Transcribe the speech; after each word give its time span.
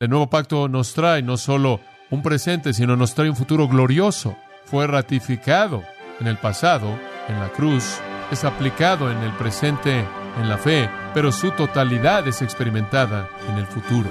El 0.00 0.08
nuevo 0.08 0.30
pacto 0.30 0.66
nos 0.66 0.94
trae 0.94 1.20
no 1.20 1.36
solo 1.36 1.78
un 2.08 2.22
presente, 2.22 2.72
sino 2.72 2.96
nos 2.96 3.14
trae 3.14 3.28
un 3.28 3.36
futuro 3.36 3.68
glorioso. 3.68 4.34
Fue 4.64 4.86
ratificado 4.86 5.82
en 6.18 6.26
el 6.26 6.38
pasado, 6.38 6.98
en 7.28 7.38
la 7.38 7.50
cruz, 7.50 7.98
es 8.30 8.44
aplicado 8.44 9.10
en 9.10 9.18
el 9.18 9.32
presente, 9.32 10.02
en 10.40 10.48
la 10.48 10.56
fe, 10.56 10.88
pero 11.12 11.30
su 11.30 11.50
totalidad 11.50 12.26
es 12.26 12.40
experimentada 12.40 13.28
en 13.50 13.58
el 13.58 13.66
futuro. 13.66 14.08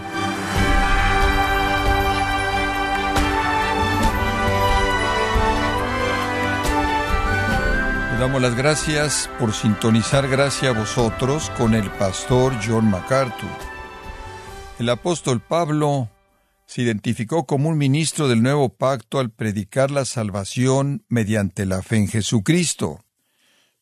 Damos 8.20 8.42
las 8.44 8.54
gracias 8.54 9.28
por 9.40 9.54
sintonizar 9.54 10.28
gracias 10.28 10.76
a 10.76 10.78
vosotros 10.78 11.50
con 11.58 11.74
el 11.74 11.90
pastor 11.90 12.54
John 12.64 12.92
MacArthur. 12.92 13.79
El 14.80 14.88
apóstol 14.88 15.42
Pablo 15.42 16.10
se 16.66 16.84
identificó 16.84 17.46
como 17.46 17.68
un 17.68 17.78
ministro 17.78 18.30
del 18.30 18.42
nuevo 18.42 18.70
pacto 18.70 19.20
al 19.20 19.30
predicar 19.30 19.92
la 19.92 20.06
salvación 20.06 21.04
mediante 21.10 21.66
la 21.66 21.82
fe 21.82 21.98
en 21.98 22.08
Jesucristo. 22.08 23.04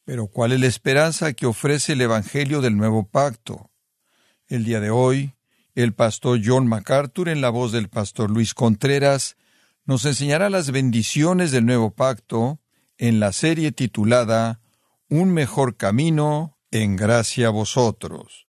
Pero 0.05 0.25
¿cuál 0.25 0.53
es 0.53 0.59
la 0.59 0.65
esperanza 0.65 1.33
que 1.33 1.45
ofrece 1.45 1.93
el 1.93 2.01
Evangelio 2.01 2.61
del 2.61 2.77
nuevo 2.77 3.07
pacto? 3.07 3.69
El 4.47 4.65
día 4.65 4.79
de 4.79 4.89
hoy, 4.89 5.35
el 5.75 5.93
pastor 5.93 6.41
John 6.43 6.65
MacArthur, 6.65 7.29
en 7.29 7.41
la 7.41 7.51
voz 7.51 7.71
del 7.71 7.89
pastor 7.89 8.31
Luis 8.31 8.55
Contreras, 8.55 9.37
nos 9.85 10.03
enseñará 10.03 10.49
las 10.49 10.71
bendiciones 10.71 11.51
del 11.51 11.67
nuevo 11.67 11.91
pacto 11.91 12.59
en 12.97 13.19
la 13.19 13.33
serie 13.33 13.71
titulada 13.71 14.61
Un 15.09 15.31
mejor 15.31 15.77
camino 15.77 16.57
en 16.71 16.95
gracia 16.95 17.47
a 17.47 17.51
vosotros. 17.51 18.46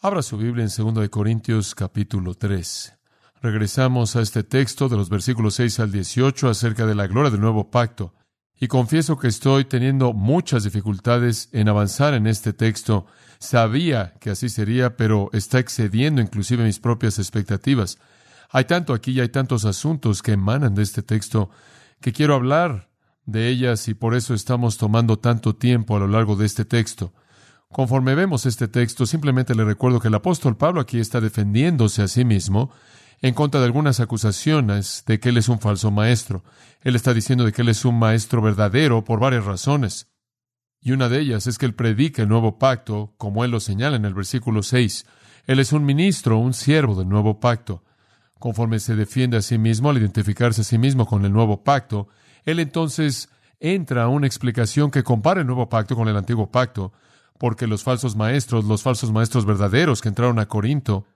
Abra 0.00 0.22
su 0.22 0.36
Biblia 0.36 0.64
en 0.64 0.70
2 0.70 1.02
de 1.02 1.10
Corintios 1.10 1.74
capítulo 1.74 2.34
3. 2.34 2.94
Regresamos 3.42 4.14
a 4.14 4.20
este 4.20 4.44
texto 4.44 4.88
de 4.88 4.96
los 4.96 5.08
versículos 5.08 5.54
6 5.54 5.80
al 5.80 5.90
18 5.90 6.48
acerca 6.48 6.86
de 6.86 6.94
la 6.94 7.08
gloria 7.08 7.32
del 7.32 7.40
nuevo 7.40 7.72
pacto. 7.72 8.14
Y 8.60 8.68
confieso 8.68 9.18
que 9.18 9.26
estoy 9.26 9.64
teniendo 9.64 10.12
muchas 10.12 10.62
dificultades 10.62 11.48
en 11.50 11.68
avanzar 11.68 12.14
en 12.14 12.28
este 12.28 12.52
texto. 12.52 13.06
Sabía 13.40 14.14
que 14.20 14.30
así 14.30 14.48
sería, 14.48 14.96
pero 14.96 15.30
está 15.32 15.58
excediendo 15.58 16.22
inclusive 16.22 16.62
mis 16.62 16.78
propias 16.78 17.18
expectativas. 17.18 17.98
Hay 18.50 18.66
tanto 18.66 18.94
aquí 18.94 19.10
y 19.10 19.20
hay 19.20 19.30
tantos 19.30 19.64
asuntos 19.64 20.22
que 20.22 20.30
emanan 20.30 20.76
de 20.76 20.84
este 20.84 21.02
texto 21.02 21.50
que 22.00 22.12
quiero 22.12 22.36
hablar 22.36 22.88
de 23.26 23.48
ellas 23.48 23.88
y 23.88 23.94
por 23.94 24.14
eso 24.14 24.32
estamos 24.32 24.78
tomando 24.78 25.18
tanto 25.18 25.56
tiempo 25.56 25.96
a 25.96 25.98
lo 25.98 26.06
largo 26.06 26.36
de 26.36 26.46
este 26.46 26.64
texto. 26.64 27.12
Conforme 27.70 28.14
vemos 28.14 28.46
este 28.46 28.66
texto, 28.66 29.04
simplemente 29.04 29.54
le 29.54 29.64
recuerdo 29.64 30.00
que 30.00 30.08
el 30.08 30.14
apóstol 30.14 30.56
Pablo 30.56 30.80
aquí 30.80 30.98
está 30.98 31.20
defendiéndose 31.20 32.02
a 32.02 32.08
sí 32.08 32.24
mismo 32.24 32.70
en 33.20 33.34
contra 33.34 33.60
de 33.60 33.66
algunas 33.66 34.00
acusaciones 34.00 35.04
de 35.06 35.20
que 35.20 35.28
él 35.28 35.36
es 35.36 35.48
un 35.48 35.60
falso 35.60 35.90
maestro. 35.90 36.44
Él 36.82 36.96
está 36.96 37.12
diciendo 37.12 37.44
de 37.44 37.52
que 37.52 37.62
él 37.62 37.68
es 37.68 37.84
un 37.84 37.98
maestro 37.98 38.40
verdadero 38.40 39.04
por 39.04 39.20
varias 39.20 39.44
razones. 39.44 40.08
Y 40.80 40.92
una 40.92 41.08
de 41.08 41.20
ellas 41.20 41.46
es 41.46 41.58
que 41.58 41.66
él 41.66 41.74
predica 41.74 42.22
el 42.22 42.28
nuevo 42.28 42.58
pacto, 42.58 43.14
como 43.18 43.44
él 43.44 43.50
lo 43.50 43.60
señala 43.60 43.96
en 43.96 44.04
el 44.04 44.14
versículo 44.14 44.62
6. 44.62 45.04
Él 45.46 45.58
es 45.58 45.72
un 45.72 45.84
ministro, 45.84 46.38
un 46.38 46.54
siervo 46.54 46.94
del 46.94 47.08
nuevo 47.08 47.40
pacto. 47.40 47.84
Conforme 48.38 48.78
se 48.78 48.94
defiende 48.94 49.36
a 49.36 49.42
sí 49.42 49.58
mismo 49.58 49.90
al 49.90 49.98
identificarse 49.98 50.62
a 50.62 50.64
sí 50.64 50.78
mismo 50.78 51.06
con 51.06 51.24
el 51.24 51.32
nuevo 51.32 51.64
pacto, 51.64 52.08
él 52.44 52.60
entonces 52.60 53.28
entra 53.60 54.04
a 54.04 54.08
una 54.08 54.26
explicación 54.28 54.90
que 54.90 55.02
compara 55.02 55.40
el 55.40 55.46
nuevo 55.46 55.68
pacto 55.68 55.96
con 55.96 56.08
el 56.08 56.16
antiguo 56.16 56.50
pacto, 56.50 56.92
porque 57.38 57.66
los 57.66 57.82
falsos 57.82 58.16
maestros, 58.16 58.64
los 58.64 58.82
falsos 58.82 59.12
maestros 59.12 59.46
verdaderos 59.46 60.00
que 60.00 60.08
entraron 60.08 60.38
a 60.38 60.46
Corinto, 60.46 61.06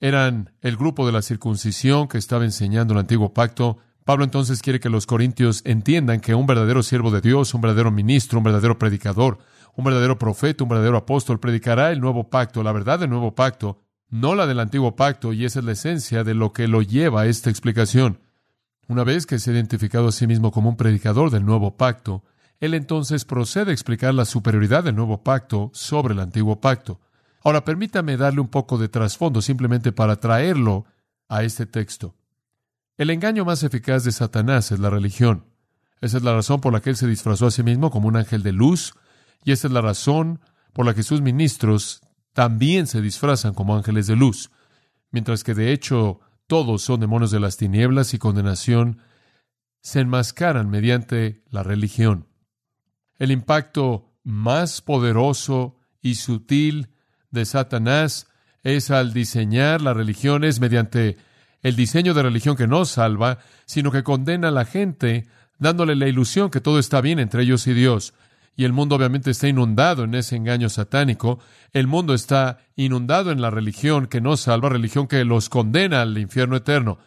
eran 0.00 0.52
el 0.60 0.76
grupo 0.76 1.06
de 1.06 1.12
la 1.12 1.22
circuncisión 1.22 2.08
que 2.08 2.18
estaba 2.18 2.44
enseñando 2.44 2.94
el 2.94 3.00
antiguo 3.00 3.32
pacto. 3.32 3.78
Pablo 4.04 4.24
entonces 4.24 4.60
quiere 4.60 4.80
que 4.80 4.88
los 4.88 5.06
corintios 5.06 5.62
entiendan 5.64 6.20
que 6.20 6.34
un 6.34 6.46
verdadero 6.46 6.82
siervo 6.82 7.12
de 7.12 7.20
Dios, 7.20 7.54
un 7.54 7.60
verdadero 7.60 7.92
ministro, 7.92 8.38
un 8.38 8.44
verdadero 8.44 8.78
predicador, 8.78 9.38
un 9.76 9.84
verdadero 9.84 10.18
profeta, 10.18 10.64
un 10.64 10.70
verdadero 10.70 10.96
apóstol, 10.96 11.38
predicará 11.38 11.92
el 11.92 12.00
nuevo 12.00 12.28
pacto, 12.28 12.62
la 12.62 12.72
verdad 12.72 12.98
del 12.98 13.10
nuevo 13.10 13.34
pacto, 13.34 13.78
no 14.08 14.34
la 14.34 14.46
del 14.46 14.60
antiguo 14.60 14.96
pacto, 14.96 15.32
y 15.32 15.44
esa 15.44 15.60
es 15.60 15.64
la 15.64 15.72
esencia 15.72 16.24
de 16.24 16.34
lo 16.34 16.52
que 16.52 16.68
lo 16.68 16.82
lleva 16.82 17.22
a 17.22 17.26
esta 17.26 17.48
explicación. 17.48 18.18
Una 18.88 19.04
vez 19.04 19.24
que 19.24 19.38
se 19.38 19.50
ha 19.50 19.54
identificado 19.54 20.08
a 20.08 20.12
sí 20.12 20.26
mismo 20.26 20.50
como 20.50 20.68
un 20.68 20.76
predicador 20.76 21.30
del 21.30 21.46
nuevo 21.46 21.76
pacto, 21.76 22.24
él 22.62 22.74
entonces 22.74 23.24
procede 23.24 23.72
a 23.72 23.74
explicar 23.74 24.14
la 24.14 24.24
superioridad 24.24 24.84
del 24.84 24.94
nuevo 24.94 25.24
pacto 25.24 25.72
sobre 25.74 26.14
el 26.14 26.20
antiguo 26.20 26.60
pacto. 26.60 27.00
Ahora 27.42 27.64
permítame 27.64 28.16
darle 28.16 28.40
un 28.40 28.46
poco 28.46 28.78
de 28.78 28.88
trasfondo 28.88 29.42
simplemente 29.42 29.90
para 29.90 30.14
traerlo 30.14 30.84
a 31.28 31.42
este 31.42 31.66
texto. 31.66 32.14
El 32.96 33.10
engaño 33.10 33.44
más 33.44 33.64
eficaz 33.64 34.04
de 34.04 34.12
Satanás 34.12 34.70
es 34.70 34.78
la 34.78 34.90
religión. 34.90 35.44
Esa 36.00 36.18
es 36.18 36.22
la 36.22 36.34
razón 36.34 36.60
por 36.60 36.72
la 36.72 36.80
que 36.80 36.90
él 36.90 36.96
se 36.96 37.08
disfrazó 37.08 37.48
a 37.48 37.50
sí 37.50 37.64
mismo 37.64 37.90
como 37.90 38.06
un 38.06 38.16
ángel 38.16 38.44
de 38.44 38.52
luz, 38.52 38.94
y 39.42 39.50
esa 39.50 39.66
es 39.66 39.72
la 39.72 39.80
razón 39.80 40.38
por 40.72 40.86
la 40.86 40.94
que 40.94 41.02
sus 41.02 41.20
ministros 41.20 42.00
también 42.32 42.86
se 42.86 43.00
disfrazan 43.00 43.54
como 43.54 43.74
ángeles 43.74 44.06
de 44.06 44.14
luz, 44.14 44.52
mientras 45.10 45.42
que 45.42 45.54
de 45.54 45.72
hecho 45.72 46.20
todos 46.46 46.82
son 46.82 47.00
demonios 47.00 47.32
de 47.32 47.40
las 47.40 47.56
tinieblas 47.56 48.14
y 48.14 48.18
condenación, 48.18 48.98
se 49.80 49.98
enmascaran 49.98 50.70
mediante 50.70 51.42
la 51.50 51.64
religión. 51.64 52.28
El 53.18 53.30
impacto 53.30 54.10
más 54.24 54.80
poderoso 54.80 55.76
y 56.00 56.16
sutil 56.16 56.88
de 57.30 57.44
Satanás 57.44 58.28
es 58.62 58.90
al 58.90 59.12
diseñar 59.12 59.80
la 59.80 59.94
religión, 59.94 60.44
es 60.44 60.60
mediante 60.60 61.16
el 61.62 61.76
diseño 61.76 62.14
de 62.14 62.22
religión 62.22 62.56
que 62.56 62.66
no 62.66 62.84
salva, 62.84 63.38
sino 63.66 63.90
que 63.90 64.02
condena 64.02 64.48
a 64.48 64.52
la 64.52 64.64
gente, 64.64 65.26
dándole 65.58 65.96
la 65.96 66.08
ilusión 66.08 66.50
que 66.50 66.60
todo 66.60 66.78
está 66.78 67.00
bien 67.00 67.18
entre 67.18 67.42
ellos 67.42 67.66
y 67.66 67.74
Dios 67.74 68.14
y 68.56 68.64
el 68.64 68.72
mundo 68.72 68.96
obviamente 68.96 69.30
está 69.30 69.48
inundado 69.48 70.04
en 70.04 70.14
ese 70.14 70.36
engaño 70.36 70.68
satánico. 70.68 71.38
El 71.72 71.86
mundo 71.86 72.14
está 72.14 72.58
inundado 72.76 73.30
en 73.32 73.40
la 73.40 73.50
religión 73.50 74.06
que 74.06 74.20
no 74.20 74.36
salva, 74.36 74.68
religión 74.68 75.06
que 75.06 75.24
los 75.24 75.48
condena 75.48 76.02
al 76.02 76.18
infierno 76.18 76.56
eterno. 76.56 76.98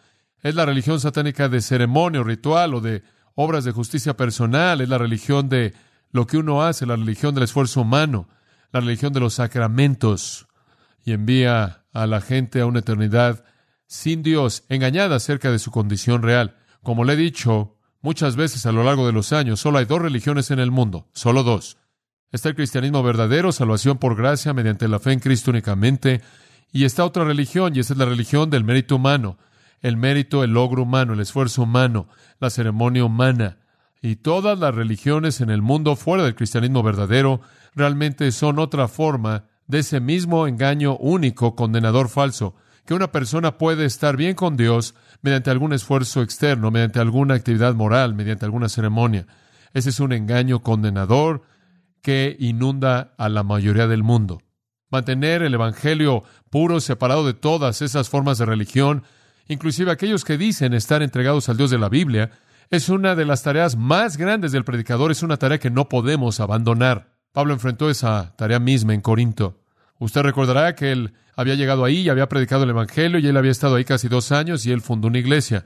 Es 0.42 0.54
la 0.54 0.66
religión 0.66 1.00
satánica 1.00 1.48
de 1.48 1.60
ceremonia 1.60 2.20
o 2.20 2.24
ritual 2.24 2.74
o 2.74 2.80
de 2.80 3.02
obras 3.34 3.64
de 3.64 3.72
justicia 3.72 4.16
personal, 4.16 4.80
es 4.80 4.88
la 4.88 4.98
religión 4.98 5.48
de 5.48 5.74
lo 6.16 6.26
que 6.26 6.38
uno 6.38 6.62
hace, 6.62 6.86
la 6.86 6.96
religión 6.96 7.34
del 7.34 7.44
esfuerzo 7.44 7.82
humano, 7.82 8.28
la 8.72 8.80
religión 8.80 9.12
de 9.12 9.20
los 9.20 9.34
sacramentos, 9.34 10.48
y 11.04 11.12
envía 11.12 11.84
a 11.92 12.06
la 12.06 12.20
gente 12.20 12.60
a 12.60 12.66
una 12.66 12.80
eternidad 12.80 13.44
sin 13.86 14.24
Dios, 14.24 14.64
engañada 14.68 15.16
acerca 15.16 15.52
de 15.52 15.60
su 15.60 15.70
condición 15.70 16.22
real. 16.22 16.56
Como 16.82 17.04
le 17.04 17.12
he 17.12 17.16
dicho, 17.16 17.76
Muchas 18.06 18.36
veces 18.36 18.64
a 18.66 18.70
lo 18.70 18.84
largo 18.84 19.04
de 19.04 19.12
los 19.12 19.32
años 19.32 19.58
solo 19.58 19.78
hay 19.78 19.84
dos 19.84 20.00
religiones 20.00 20.52
en 20.52 20.60
el 20.60 20.70
mundo, 20.70 21.08
solo 21.12 21.42
dos. 21.42 21.76
Está 22.30 22.50
el 22.50 22.54
cristianismo 22.54 23.02
verdadero, 23.02 23.50
salvación 23.50 23.98
por 23.98 24.14
gracia 24.14 24.52
mediante 24.52 24.86
la 24.86 25.00
fe 25.00 25.10
en 25.10 25.18
Cristo 25.18 25.50
únicamente, 25.50 26.20
y 26.70 26.84
está 26.84 27.04
otra 27.04 27.24
religión, 27.24 27.74
y 27.74 27.80
esa 27.80 27.94
es 27.94 27.98
la 27.98 28.04
religión 28.04 28.48
del 28.48 28.62
mérito 28.62 28.94
humano, 28.94 29.38
el 29.80 29.96
mérito, 29.96 30.44
el 30.44 30.52
logro 30.52 30.84
humano, 30.84 31.14
el 31.14 31.18
esfuerzo 31.20 31.64
humano, 31.64 32.06
la 32.38 32.48
ceremonia 32.48 33.04
humana. 33.04 33.58
Y 34.06 34.14
todas 34.14 34.56
las 34.56 34.72
religiones 34.72 35.40
en 35.40 35.50
el 35.50 35.62
mundo 35.62 35.96
fuera 35.96 36.22
del 36.22 36.36
cristianismo 36.36 36.84
verdadero 36.84 37.40
realmente 37.74 38.30
son 38.30 38.60
otra 38.60 38.86
forma 38.86 39.46
de 39.66 39.80
ese 39.80 39.98
mismo 39.98 40.46
engaño 40.46 40.96
único, 40.96 41.56
condenador 41.56 42.08
falso, 42.08 42.54
que 42.84 42.94
una 42.94 43.10
persona 43.10 43.58
puede 43.58 43.84
estar 43.84 44.16
bien 44.16 44.36
con 44.36 44.56
Dios 44.56 44.94
mediante 45.22 45.50
algún 45.50 45.72
esfuerzo 45.72 46.22
externo, 46.22 46.70
mediante 46.70 47.00
alguna 47.00 47.34
actividad 47.34 47.74
moral, 47.74 48.14
mediante 48.14 48.44
alguna 48.44 48.68
ceremonia. 48.68 49.26
Ese 49.74 49.90
es 49.90 49.98
un 49.98 50.12
engaño 50.12 50.62
condenador 50.62 51.42
que 52.00 52.36
inunda 52.38 53.12
a 53.18 53.28
la 53.28 53.42
mayoría 53.42 53.88
del 53.88 54.04
mundo. 54.04 54.40
Mantener 54.88 55.42
el 55.42 55.54
Evangelio 55.54 56.22
puro, 56.48 56.78
separado 56.78 57.26
de 57.26 57.34
todas 57.34 57.82
esas 57.82 58.08
formas 58.08 58.38
de 58.38 58.46
religión, 58.46 59.02
inclusive 59.48 59.90
aquellos 59.90 60.24
que 60.24 60.38
dicen 60.38 60.74
estar 60.74 61.02
entregados 61.02 61.48
al 61.48 61.56
Dios 61.56 61.70
de 61.70 61.78
la 61.78 61.88
Biblia, 61.88 62.30
es 62.70 62.88
una 62.88 63.14
de 63.14 63.24
las 63.24 63.42
tareas 63.42 63.76
más 63.76 64.16
grandes 64.16 64.52
del 64.52 64.64
predicador, 64.64 65.10
es 65.10 65.22
una 65.22 65.36
tarea 65.36 65.58
que 65.58 65.70
no 65.70 65.88
podemos 65.88 66.40
abandonar. 66.40 67.16
Pablo 67.32 67.52
enfrentó 67.52 67.90
esa 67.90 68.34
tarea 68.36 68.58
misma 68.58 68.94
en 68.94 69.00
Corinto. 69.00 69.60
Usted 69.98 70.22
recordará 70.22 70.74
que 70.74 70.92
él 70.92 71.14
había 71.36 71.54
llegado 71.54 71.84
ahí 71.84 71.98
y 71.98 72.08
había 72.08 72.28
predicado 72.28 72.64
el 72.64 72.70
Evangelio 72.70 73.18
y 73.18 73.26
él 73.26 73.36
había 73.36 73.50
estado 73.50 73.76
ahí 73.76 73.84
casi 73.84 74.08
dos 74.08 74.32
años 74.32 74.66
y 74.66 74.72
él 74.72 74.80
fundó 74.80 75.08
una 75.08 75.18
iglesia. 75.18 75.64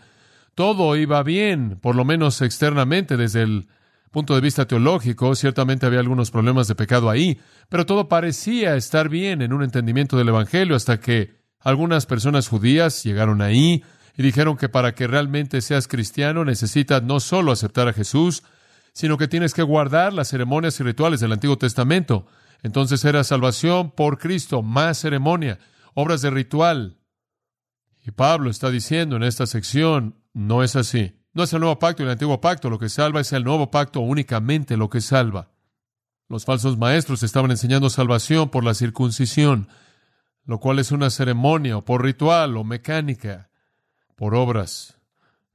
Todo 0.55 0.97
iba 0.97 1.23
bien, 1.23 1.79
por 1.81 1.95
lo 1.95 2.05
menos 2.05 2.43
externamente, 2.43 3.17
desde 3.17 3.43
el 3.43 3.69
punto 4.11 4.35
de 4.35 4.41
vista 4.41 4.67
teológico. 4.67 5.35
Ciertamente 5.35 5.87
había 5.87 6.01
algunos 6.01 6.31
problemas 6.31 6.69
de 6.69 6.75
pecado 6.75 7.09
ahí, 7.09 7.41
pero 7.69 7.87
todo 7.87 8.09
parecía 8.09 8.77
estar 8.77 9.09
bien 9.09 9.43
en 9.43 9.53
un 9.53 9.63
entendimiento 9.63 10.17
del 10.17 10.29
Evangelio 10.29 10.77
hasta 10.77 10.99
que 11.01 11.41
algunas 11.61 12.07
personas 12.07 12.49
judías 12.49 13.05
llegaron 13.05 13.43
ahí 13.43 13.85
y 14.17 14.23
dijeron 14.23 14.57
que 14.57 14.69
para 14.69 14.95
que 14.95 15.07
realmente 15.07 15.61
seas 15.61 15.89
cristiano 15.89 16.45
necesitas 16.45 17.03
no 17.03 17.21
solo 17.21 17.53
aceptar 17.53 17.89
a 17.89 17.93
Jesús, 17.93 18.43
sino 18.93 19.17
que 19.19 19.29
tienes 19.29 19.55
que 19.55 19.63
guardar 19.63 20.13
las 20.13 20.29
ceremonias 20.29 20.79
y 20.81 20.83
rituales 20.83 21.21
del 21.21 21.33
Antiguo 21.33 21.59
Testamento. 21.59 22.27
Entonces 22.63 23.05
era 23.05 23.25
salvación 23.25 23.91
por 23.91 24.19
Cristo, 24.19 24.63
más 24.63 24.99
ceremonia, 24.99 25.59
obras 25.95 26.23
de 26.23 26.31
ritual. 26.31 26.99
Y 28.05 28.11
Pablo 28.11 28.51
está 28.51 28.71
diciendo 28.71 29.17
en 29.17 29.23
esta 29.23 29.47
sección, 29.47 30.17
no 30.33 30.63
es 30.63 30.77
así. 30.77 31.17
No 31.33 31.45
es 31.45 31.53
el 31.53 31.61
nuevo 31.61 31.79
pacto 31.79 32.03
y 32.03 32.07
el 32.07 32.13
antiguo 32.13 32.41
pacto 32.41 32.71
lo 32.71 32.79
que 32.79 32.89
salva, 32.89 33.21
es 33.21 33.33
el 33.33 33.45
nuevo 33.45 33.71
pacto 33.71 34.01
únicamente 34.01 34.77
lo 34.77 34.91
que 34.91 35.01
salva. 35.01 35.51
Los 36.29 36.45
falsos 36.45 36.77
maestros 36.77 37.23
estaban 37.23 37.51
enseñando 37.51 37.91
salvación 37.91 38.51
por 38.51 38.65
la 38.65 38.75
circuncisión, 38.75 39.69
lo 40.45 40.59
cual 40.59 40.79
es 40.79 40.91
una 40.91 41.11
ceremonia 41.11 41.77
o 41.77 41.85
por 41.85 42.03
ritual 42.03 42.57
o 42.57 42.65
mecánica, 42.65 43.50
por 44.21 44.35
obras, 44.35 44.99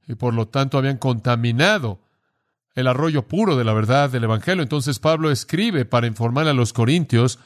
y 0.08 0.16
por 0.16 0.34
lo 0.34 0.48
tanto 0.48 0.76
habían 0.76 0.96
contaminado 0.96 2.00
el 2.74 2.88
arroyo 2.88 3.28
puro 3.28 3.54
de 3.54 3.62
la 3.62 3.72
verdad 3.72 4.10
del 4.10 4.24
Evangelio. 4.24 4.64
Entonces 4.64 4.98
Pablo 4.98 5.30
escribe 5.30 5.84
para 5.84 6.08
informar 6.08 6.48
a 6.48 6.52
los 6.52 6.72
corintios 6.72 7.38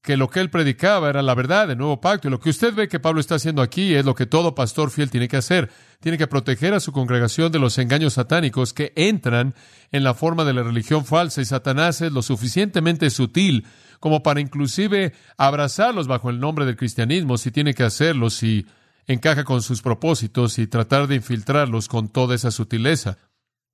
que 0.00 0.16
lo 0.16 0.30
que 0.30 0.40
él 0.40 0.48
predicaba 0.48 1.10
era 1.10 1.20
la 1.20 1.34
verdad 1.34 1.68
del 1.68 1.76
nuevo 1.76 2.00
pacto. 2.00 2.26
Y 2.26 2.30
lo 2.30 2.40
que 2.40 2.48
usted 2.48 2.74
ve 2.74 2.88
que 2.88 2.98
Pablo 2.98 3.20
está 3.20 3.34
haciendo 3.34 3.60
aquí 3.60 3.94
es 3.94 4.06
lo 4.06 4.14
que 4.14 4.24
todo 4.24 4.54
pastor 4.54 4.90
fiel 4.90 5.10
tiene 5.10 5.28
que 5.28 5.36
hacer. 5.36 5.70
Tiene 6.00 6.16
que 6.16 6.26
proteger 6.26 6.72
a 6.72 6.80
su 6.80 6.90
congregación 6.90 7.52
de 7.52 7.58
los 7.58 7.76
engaños 7.76 8.14
satánicos 8.14 8.72
que 8.72 8.94
entran 8.96 9.54
en 9.92 10.04
la 10.04 10.14
forma 10.14 10.46
de 10.46 10.54
la 10.54 10.62
religión 10.62 11.04
falsa. 11.04 11.42
Y 11.42 11.44
Satanás 11.44 12.00
es 12.00 12.12
lo 12.12 12.22
suficientemente 12.22 13.10
sutil 13.10 13.66
como 13.98 14.22
para 14.22 14.40
inclusive 14.40 15.12
abrazarlos 15.36 16.06
bajo 16.08 16.30
el 16.30 16.40
nombre 16.40 16.64
del 16.64 16.76
cristianismo, 16.76 17.36
si 17.36 17.50
tiene 17.50 17.74
que 17.74 17.82
hacerlo, 17.82 18.30
si 18.30 18.64
encaja 19.12 19.42
con 19.42 19.60
sus 19.60 19.82
propósitos 19.82 20.60
y 20.60 20.68
tratar 20.68 21.08
de 21.08 21.16
infiltrarlos 21.16 21.88
con 21.88 22.08
toda 22.08 22.36
esa 22.36 22.52
sutileza. 22.52 23.18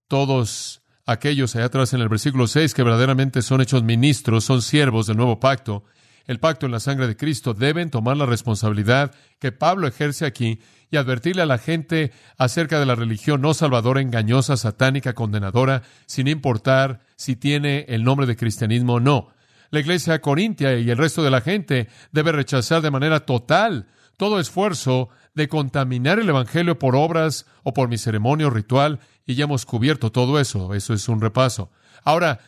Todos 0.08 0.82
aquellos 1.04 1.54
allá 1.54 1.66
atrás 1.66 1.92
en 1.92 2.00
el 2.00 2.08
versículo 2.08 2.46
6 2.46 2.72
que 2.72 2.82
verdaderamente 2.82 3.42
son 3.42 3.60
hechos 3.60 3.82
ministros, 3.82 4.44
son 4.44 4.62
siervos 4.62 5.06
del 5.06 5.18
nuevo 5.18 5.38
pacto, 5.38 5.84
el 6.24 6.40
pacto 6.40 6.64
en 6.64 6.72
la 6.72 6.80
sangre 6.80 7.06
de 7.06 7.16
Cristo, 7.16 7.52
deben 7.52 7.90
tomar 7.90 8.16
la 8.16 8.24
responsabilidad 8.24 9.14
que 9.38 9.52
Pablo 9.52 9.86
ejerce 9.86 10.24
aquí 10.24 10.60
y 10.90 10.96
advertirle 10.96 11.42
a 11.42 11.46
la 11.46 11.58
gente 11.58 12.12
acerca 12.38 12.80
de 12.80 12.86
la 12.86 12.94
religión 12.94 13.42
no 13.42 13.52
salvadora, 13.52 14.00
engañosa, 14.00 14.56
satánica, 14.56 15.12
condenadora, 15.12 15.82
sin 16.06 16.28
importar 16.28 17.00
si 17.16 17.36
tiene 17.36 17.84
el 17.88 18.04
nombre 18.04 18.26
de 18.26 18.36
cristianismo 18.36 18.94
o 18.94 19.00
no. 19.00 19.28
La 19.70 19.80
iglesia 19.80 20.20
corintia 20.20 20.78
y 20.78 20.90
el 20.90 20.96
resto 20.96 21.22
de 21.22 21.30
la 21.30 21.42
gente 21.42 21.88
debe 22.10 22.32
rechazar 22.32 22.80
de 22.80 22.90
manera 22.90 23.20
total 23.20 23.86
todo 24.16 24.40
esfuerzo 24.40 25.10
de 25.36 25.48
contaminar 25.48 26.18
el 26.18 26.28
Evangelio 26.28 26.78
por 26.78 26.96
obras 26.96 27.46
o 27.62 27.72
por 27.72 27.88
mi 27.88 27.98
ceremonio 27.98 28.50
ritual, 28.50 28.98
y 29.24 29.34
ya 29.34 29.44
hemos 29.44 29.66
cubierto 29.66 30.10
todo 30.10 30.40
eso. 30.40 30.74
Eso 30.74 30.94
es 30.94 31.08
un 31.08 31.20
repaso. 31.20 31.70
Ahora, 32.02 32.40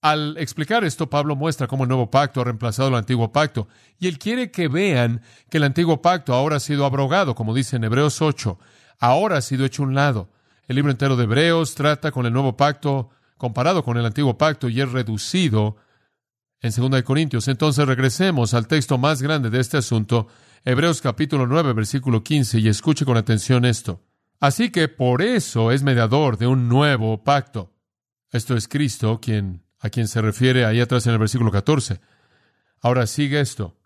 al 0.00 0.36
explicar 0.38 0.84
esto, 0.84 1.10
Pablo 1.10 1.34
muestra 1.34 1.66
cómo 1.66 1.82
el 1.82 1.88
nuevo 1.88 2.10
pacto 2.10 2.40
ha 2.40 2.44
reemplazado 2.44 2.88
el 2.88 2.94
antiguo 2.94 3.32
pacto, 3.32 3.68
y 3.98 4.06
él 4.06 4.18
quiere 4.18 4.50
que 4.50 4.68
vean 4.68 5.20
que 5.50 5.58
el 5.58 5.64
antiguo 5.64 6.00
pacto 6.00 6.32
ahora 6.32 6.56
ha 6.56 6.60
sido 6.60 6.86
abrogado, 6.86 7.34
como 7.34 7.54
dice 7.54 7.76
en 7.76 7.84
Hebreos 7.84 8.22
8, 8.22 8.58
ahora 9.00 9.38
ha 9.38 9.42
sido 9.42 9.64
hecho 9.64 9.82
un 9.82 9.94
lado. 9.94 10.30
El 10.68 10.76
libro 10.76 10.92
entero 10.92 11.16
de 11.16 11.24
Hebreos 11.24 11.74
trata 11.74 12.12
con 12.12 12.24
el 12.24 12.32
nuevo 12.32 12.56
pacto 12.56 13.10
comparado 13.36 13.82
con 13.82 13.96
el 13.96 14.06
antiguo 14.06 14.38
pacto 14.38 14.68
y 14.68 14.80
es 14.80 14.92
reducido 14.92 15.76
en 16.60 16.72
2 16.72 17.02
Corintios. 17.02 17.48
Entonces 17.48 17.86
regresemos 17.86 18.54
al 18.54 18.68
texto 18.68 18.98
más 18.98 19.22
grande 19.22 19.50
de 19.50 19.60
este 19.60 19.78
asunto, 19.78 20.28
Hebreos 20.64 21.00
capítulo 21.00 21.46
9, 21.46 21.72
versículo 21.72 22.22
15, 22.22 22.58
y 22.58 22.68
escuche 22.68 23.04
con 23.04 23.16
atención 23.16 23.64
esto. 23.64 24.02
Así 24.40 24.70
que 24.70 24.88
por 24.88 25.22
eso 25.22 25.72
es 25.72 25.82
mediador 25.82 26.36
de 26.36 26.46
un 26.46 26.68
nuevo 26.68 27.22
pacto. 27.22 27.72
Esto 28.30 28.56
es 28.56 28.68
Cristo, 28.68 29.20
a 29.80 29.90
quien 29.90 30.08
se 30.08 30.20
refiere 30.20 30.64
ahí 30.64 30.80
atrás 30.80 31.06
en 31.06 31.12
el 31.12 31.18
versículo 31.18 31.50
14. 31.50 32.00
Ahora 32.80 33.06
sigue 33.06 33.40
esto. 33.40 33.76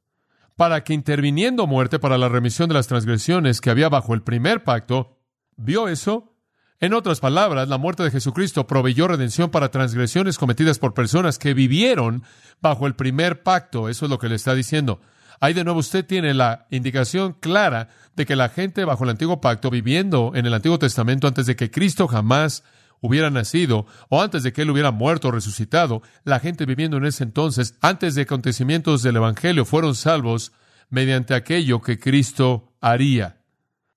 Para 0.56 0.82
que 0.82 0.94
interviniendo 0.94 1.66
muerte 1.66 1.98
para 1.98 2.18
la 2.18 2.28
remisión 2.28 2.68
de 2.68 2.74
las 2.74 2.86
transgresiones 2.86 3.60
que 3.60 3.70
había 3.70 3.88
bajo 3.88 4.14
el 4.14 4.22
primer 4.22 4.64
pacto, 4.64 5.18
¿vio 5.56 5.88
eso? 5.88 6.34
En 6.80 6.94
otras 6.94 7.20
palabras, 7.20 7.68
la 7.68 7.78
muerte 7.78 8.02
de 8.02 8.10
Jesucristo 8.10 8.66
proveyó 8.66 9.08
redención 9.08 9.50
para 9.50 9.70
transgresiones 9.70 10.36
cometidas 10.36 10.78
por 10.78 10.94
personas 10.94 11.38
que 11.38 11.54
vivieron 11.54 12.24
bajo 12.60 12.86
el 12.86 12.96
primer 12.96 13.42
pacto. 13.42 13.88
Eso 13.88 14.06
es 14.06 14.10
lo 14.10 14.18
que 14.18 14.28
le 14.28 14.34
está 14.34 14.54
diciendo. 14.54 15.00
Ahí 15.42 15.54
de 15.54 15.64
nuevo 15.64 15.80
usted 15.80 16.06
tiene 16.06 16.34
la 16.34 16.68
indicación 16.70 17.32
clara 17.32 17.88
de 18.14 18.26
que 18.26 18.36
la 18.36 18.48
gente 18.48 18.84
bajo 18.84 19.02
el 19.02 19.10
antiguo 19.10 19.40
pacto, 19.40 19.70
viviendo 19.70 20.30
en 20.36 20.46
el 20.46 20.54
Antiguo 20.54 20.78
Testamento 20.78 21.26
antes 21.26 21.46
de 21.46 21.56
que 21.56 21.68
Cristo 21.68 22.06
jamás 22.06 22.62
hubiera 23.00 23.28
nacido 23.28 23.86
o 24.08 24.22
antes 24.22 24.44
de 24.44 24.52
que 24.52 24.62
él 24.62 24.70
hubiera 24.70 24.92
muerto 24.92 25.26
o 25.26 25.30
resucitado, 25.32 26.00
la 26.22 26.38
gente 26.38 26.64
viviendo 26.64 26.96
en 26.96 27.06
ese 27.06 27.24
entonces, 27.24 27.76
antes 27.80 28.14
de 28.14 28.22
acontecimientos 28.22 29.02
del 29.02 29.16
Evangelio, 29.16 29.64
fueron 29.64 29.96
salvos 29.96 30.52
mediante 30.90 31.34
aquello 31.34 31.80
que 31.80 31.98
Cristo 31.98 32.72
haría. 32.80 33.42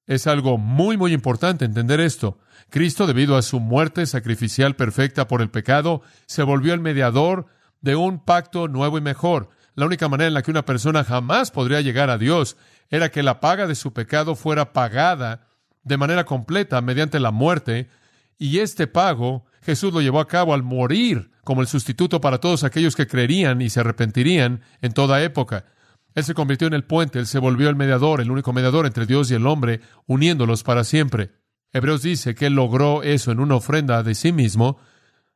Es 0.07 0.25
algo 0.25 0.57
muy, 0.57 0.97
muy 0.97 1.13
importante 1.13 1.63
entender 1.63 1.99
esto. 1.99 2.39
Cristo, 2.71 3.05
debido 3.05 3.37
a 3.37 3.43
su 3.43 3.59
muerte 3.59 4.07
sacrificial 4.07 4.75
perfecta 4.75 5.27
por 5.27 5.43
el 5.43 5.51
pecado, 5.51 6.01
se 6.25 6.41
volvió 6.41 6.73
el 6.73 6.79
mediador 6.79 7.45
de 7.81 7.95
un 7.95 8.17
pacto 8.25 8.67
nuevo 8.67 8.97
y 8.97 9.01
mejor. 9.01 9.51
La 9.75 9.85
única 9.85 10.07
manera 10.07 10.29
en 10.29 10.33
la 10.33 10.41
que 10.41 10.51
una 10.51 10.65
persona 10.65 11.03
jamás 11.03 11.51
podría 11.51 11.81
llegar 11.81 12.09
a 12.09 12.17
Dios 12.17 12.57
era 12.89 13.11
que 13.11 13.23
la 13.23 13.39
paga 13.39 13.67
de 13.67 13.75
su 13.75 13.93
pecado 13.93 14.35
fuera 14.35 14.73
pagada 14.73 15.47
de 15.83 15.97
manera 15.97 16.25
completa 16.25 16.81
mediante 16.81 17.19
la 17.19 17.31
muerte 17.31 17.89
y 18.37 18.59
este 18.59 18.87
pago 18.87 19.45
Jesús 19.61 19.93
lo 19.93 20.01
llevó 20.01 20.19
a 20.19 20.27
cabo 20.27 20.53
al 20.53 20.63
morir 20.63 21.31
como 21.43 21.61
el 21.61 21.67
sustituto 21.67 22.21
para 22.21 22.39
todos 22.39 22.63
aquellos 22.63 22.95
que 22.95 23.07
creerían 23.07 23.61
y 23.61 23.69
se 23.69 23.79
arrepentirían 23.81 24.61
en 24.81 24.93
toda 24.93 25.23
época. 25.23 25.65
Él 26.13 26.23
se 26.23 26.33
convirtió 26.33 26.67
en 26.67 26.73
el 26.73 26.85
puente, 26.85 27.19
él 27.19 27.27
se 27.27 27.39
volvió 27.39 27.69
el 27.69 27.75
mediador, 27.75 28.21
el 28.21 28.31
único 28.31 28.53
mediador 28.53 28.85
entre 28.85 29.05
Dios 29.05 29.29
y 29.29 29.33
el 29.33 29.45
hombre, 29.45 29.81
uniéndolos 30.07 30.63
para 30.63 30.83
siempre. 30.83 31.31
Hebreos 31.73 32.01
dice 32.03 32.35
que 32.35 32.45
él 32.45 32.53
logró 32.53 33.03
eso 33.03 33.31
en 33.31 33.39
una 33.39 33.55
ofrenda 33.55 34.01
de 34.01 34.15
sí 34.15 34.31
mismo, 34.31 34.79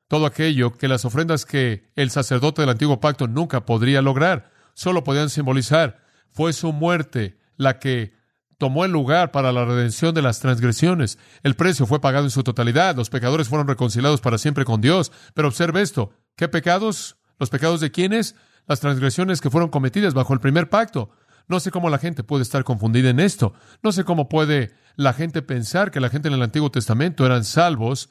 todo 0.09 0.25
aquello 0.25 0.73
que 0.73 0.87
las 0.87 1.05
ofrendas 1.05 1.45
que 1.45 1.89
el 1.95 2.09
sacerdote 2.09 2.63
del 2.63 2.71
antiguo 2.71 2.99
pacto 2.99 3.27
nunca 3.27 3.65
podría 3.65 4.01
lograr, 4.01 4.51
solo 4.73 5.03
podían 5.03 5.29
simbolizar. 5.29 6.01
Fue 6.31 6.51
su 6.51 6.73
muerte 6.73 7.37
la 7.57 7.79
que 7.79 8.13
tomó 8.57 8.85
el 8.85 8.91
lugar 8.91 9.31
para 9.31 9.51
la 9.51 9.65
redención 9.65 10.15
de 10.15 10.23
las 10.23 10.39
transgresiones. 10.39 11.19
El 11.43 11.55
precio 11.55 11.85
fue 11.85 12.01
pagado 12.01 12.25
en 12.25 12.31
su 12.31 12.43
totalidad. 12.43 12.95
Los 12.95 13.11
pecadores 13.11 13.49
fueron 13.49 13.67
reconciliados 13.67 14.19
para 14.19 14.39
siempre 14.39 14.65
con 14.65 14.81
Dios. 14.81 15.11
Pero 15.35 15.47
observe 15.47 15.81
esto. 15.81 16.11
¿Qué 16.35 16.47
pecados? 16.47 17.17
¿Los 17.37 17.51
pecados 17.51 17.79
de 17.79 17.91
quiénes? 17.91 18.35
Las 18.65 18.79
transgresiones 18.79 19.41
que 19.41 19.51
fueron 19.51 19.69
cometidas 19.69 20.15
bajo 20.15 20.33
el 20.33 20.39
primer 20.39 20.69
pacto. 20.69 21.11
No 21.47 21.59
sé 21.59 21.69
cómo 21.69 21.89
la 21.89 21.99
gente 21.99 22.23
puede 22.23 22.41
estar 22.41 22.63
confundida 22.63 23.09
en 23.09 23.19
esto. 23.19 23.53
No 23.83 23.91
sé 23.91 24.03
cómo 24.03 24.27
puede 24.27 24.71
la 24.95 25.13
gente 25.13 25.43
pensar 25.43 25.91
que 25.91 25.99
la 25.99 26.09
gente 26.09 26.29
en 26.29 26.33
el 26.33 26.41
Antiguo 26.41 26.71
Testamento 26.71 27.25
eran 27.27 27.43
salvos 27.43 28.09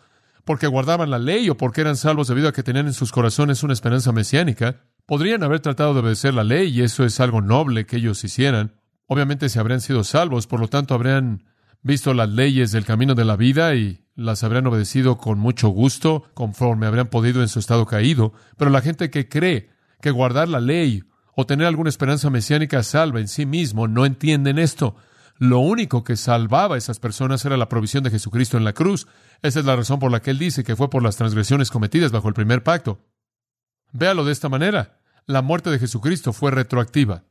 porque 0.49 0.67
guardaban 0.67 1.11
la 1.11 1.19
ley 1.19 1.51
o 1.51 1.59
porque 1.59 1.83
eran 1.83 1.99
salvos 1.99 2.29
debido 2.29 2.49
a 2.49 2.55
que 2.55 2.63
tenían 2.63 2.87
en 2.87 2.95
sus 2.95 3.13
corazones 3.13 3.63
una 3.63 3.75
esperanza 3.75 4.13
mesiánica. 4.13 4.81
Podrían 5.05 5.43
haber 5.43 5.61
tratado 5.61 5.93
de 5.93 6.01
obedecer 6.01 6.33
la 6.33 6.43
ley 6.43 6.69
y 6.75 6.81
eso 6.81 7.05
es 7.05 7.21
algo 7.21 7.43
noble 7.43 7.85
que 7.85 7.97
ellos 7.97 8.25
hicieran. 8.25 8.73
Obviamente 9.09 9.51
se 9.51 9.61
habrían 9.61 9.83
sido 9.83 10.05
salvos, 10.05 10.47
por 10.47 10.61
lo 10.61 10.69
tanto 10.69 10.95
habrían 10.95 11.45
visto 11.83 12.15
las 12.15 12.31
leyes 12.31 12.73
del 12.73 12.87
camino 12.87 13.15
de 13.15 13.27
la 13.27 13.37
vida 13.37 13.75
y 13.75 14.07
las 14.15 14.43
habrían 14.43 14.67
obedecido 14.67 15.19
con 15.19 15.39
mucho 15.39 15.69
gusto, 15.69 16.25
conforme 16.33 16.87
habrían 16.87 17.09
podido 17.09 17.43
en 17.43 17.49
su 17.49 17.59
estado 17.59 17.85
caído. 17.85 18.33
Pero 18.57 18.71
la 18.71 18.81
gente 18.81 19.11
que 19.11 19.29
cree 19.29 19.69
que 20.01 20.13
guardar 20.13 20.49
la 20.49 20.61
ley 20.61 21.05
o 21.37 21.45
tener 21.45 21.67
alguna 21.67 21.91
esperanza 21.91 22.31
mesiánica 22.31 22.83
salva 22.85 23.21
en 23.21 23.29
sí 23.29 23.45
mismo 23.45 23.87
no 23.87 24.07
entienden 24.07 24.59
esto. 24.59 24.97
Lo 25.39 25.61
único 25.61 26.05
que 26.05 26.17
salvaba 26.17 26.75
a 26.75 26.79
esas 26.79 26.99
personas 26.99 27.45
era 27.45 27.57
la 27.57 27.69
provisión 27.69 28.05
de 28.05 28.11
Jesucristo 28.11 28.57
en 28.57 28.65
la 28.65 28.73
cruz. 28.73 29.07
Esa 29.43 29.61
es 29.61 29.65
la 29.65 29.77
razón 29.77 29.99
por 29.99 30.11
la 30.11 30.21
que 30.21 30.31
él 30.31 30.39
dice 30.39 30.65
que 30.65 30.77
fue 30.77 30.91
por 30.91 31.03
las 31.03 31.17
transgresiones 31.17 31.71
cometidas 31.71 32.13
bajo 32.13 32.29
el 32.29 32.35
primer 32.35 32.63
pacto. 32.63 33.07
Véalo 33.93 34.25
de 34.25 34.33
esta 34.33 34.49
manera. 34.49 35.01
La 35.27 35.43
muerte 35.43 35.71
de 35.71 35.79
Jesucristo 35.79 36.33
fue 36.33 36.51
retroactiva 36.51 37.25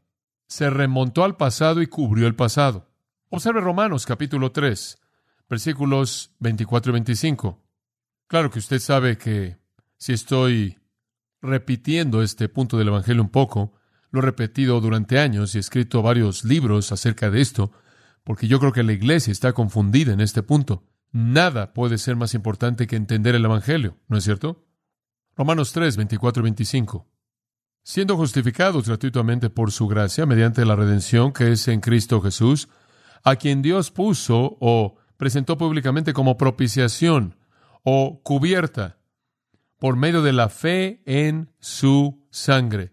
se 0.48 0.70
remontó 0.70 1.24
al 1.24 1.36
pasado 1.36 1.82
y 1.82 1.88
cubrió 1.88 2.28
el 2.28 2.36
pasado. 2.36 2.90
Observe 3.30 3.60
Romanos 3.60 4.06
capítulo 4.06 4.52
3, 4.52 4.98
versículos 5.50 6.32
24 6.40 6.92
y 6.92 6.94
25. 6.94 7.64
Claro 8.28 8.50
que 8.50 8.60
usted 8.60 8.80
sabe 8.80 9.18
que 9.18 9.58
si 9.98 10.14
estoy 10.14 10.78
repitiendo 11.42 12.24
este 12.24 12.50
punto 12.50 12.78
del 12.78 12.88
Evangelio 12.88 13.22
un 13.22 13.30
poco, 13.30 13.74
lo 14.12 14.20
he 14.20 14.24
repetido 14.24 14.80
durante 14.80 15.20
años 15.20 15.54
y 15.54 15.58
he 15.58 15.62
escrito 15.62 16.02
varios 16.02 16.46
libros 16.46 16.92
acerca 16.92 17.30
de 17.30 17.42
esto, 17.42 17.72
porque 18.28 18.50
yo 18.50 18.60
creo 18.60 18.74
que 18.74 18.84
la 18.84 18.92
iglesia 18.92 19.32
está 19.32 19.54
confundida 19.54 20.12
en 20.12 20.20
este 20.20 20.44
punto. 20.44 20.84
Nada 21.14 21.72
puede 21.72 21.98
ser 21.98 22.18
más 22.18 22.34
importante 22.34 22.86
que 22.86 22.98
entender 22.98 23.36
el 23.36 23.46
Evangelio, 23.46 23.96
¿no 24.10 24.18
es 24.18 24.26
cierto? 24.26 24.68
Romanos 25.38 25.72
3, 25.72 25.96
24 25.96 26.42
y 26.42 26.44
25 26.44 27.08
siendo 27.84 28.18
justificados 28.18 28.86
gratuitamente 28.86 29.50
por 29.50 29.72
su 29.72 29.88
gracia 29.88 30.26
mediante 30.26 30.66
la 30.66 30.76
redención 30.76 31.32
que 31.32 31.54
es 31.54 31.70
en 31.70 31.80
Cristo 31.80 32.20
Jesús, 32.20 32.68
a 33.24 33.38
quien 33.38 33.62
Dios 33.62 33.92
puso 33.92 34.58
o 34.60 34.98
presentó 35.16 35.58
públicamente 35.58 36.12
como 36.12 36.36
propiciación 36.36 37.38
o 37.84 38.20
cubierta 38.24 38.98
por 39.80 39.96
medio 39.96 40.22
de 40.22 40.34
la 40.34 40.50
fe 40.50 41.02
en 41.06 41.54
su 41.60 42.28
sangre. 42.30 42.92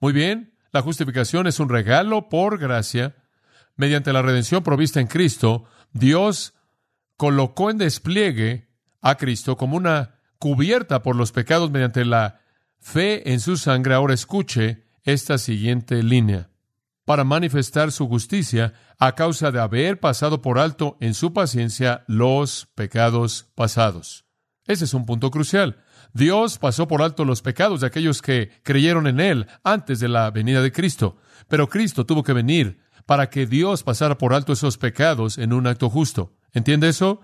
Muy 0.00 0.12
bien, 0.12 0.58
la 0.72 0.82
justificación 0.82 1.46
es 1.46 1.60
un 1.60 1.68
regalo 1.68 2.28
por 2.28 2.58
gracia, 2.58 3.21
mediante 3.76 4.12
la 4.12 4.22
redención 4.22 4.62
provista 4.62 5.00
en 5.00 5.06
Cristo, 5.06 5.64
Dios 5.92 6.54
colocó 7.16 7.70
en 7.70 7.78
despliegue 7.78 8.68
a 9.00 9.16
Cristo 9.16 9.56
como 9.56 9.76
una 9.76 10.16
cubierta 10.38 11.02
por 11.02 11.16
los 11.16 11.32
pecados 11.32 11.70
mediante 11.70 12.04
la 12.04 12.40
fe 12.78 13.32
en 13.32 13.40
su 13.40 13.56
sangre. 13.56 13.94
Ahora 13.94 14.14
escuche 14.14 14.84
esta 15.04 15.38
siguiente 15.38 16.02
línea. 16.02 16.50
Para 17.04 17.24
manifestar 17.24 17.90
su 17.90 18.08
justicia 18.08 18.74
a 18.98 19.14
causa 19.14 19.50
de 19.50 19.60
haber 19.60 19.98
pasado 19.98 20.40
por 20.40 20.58
alto 20.58 20.96
en 21.00 21.14
su 21.14 21.32
paciencia 21.32 22.04
los 22.06 22.68
pecados 22.74 23.50
pasados. 23.54 24.24
Ese 24.66 24.84
es 24.84 24.94
un 24.94 25.06
punto 25.06 25.30
crucial. 25.30 25.82
Dios 26.12 26.58
pasó 26.58 26.86
por 26.86 27.02
alto 27.02 27.24
los 27.24 27.42
pecados 27.42 27.80
de 27.80 27.86
aquellos 27.86 28.20
que 28.20 28.50
creyeron 28.62 29.06
en 29.06 29.20
Él 29.20 29.46
antes 29.64 30.00
de 30.00 30.08
la 30.08 30.30
venida 30.30 30.60
de 30.60 30.72
Cristo. 30.72 31.16
Pero 31.48 31.68
Cristo 31.68 32.04
tuvo 32.04 32.22
que 32.22 32.32
venir 32.32 32.80
para 33.06 33.30
que 33.30 33.46
Dios 33.46 33.82
pasara 33.82 34.18
por 34.18 34.34
alto 34.34 34.52
esos 34.52 34.78
pecados 34.78 35.38
en 35.38 35.52
un 35.52 35.66
acto 35.66 35.88
justo. 35.88 36.32
¿Entiende 36.52 36.88
eso? 36.88 37.20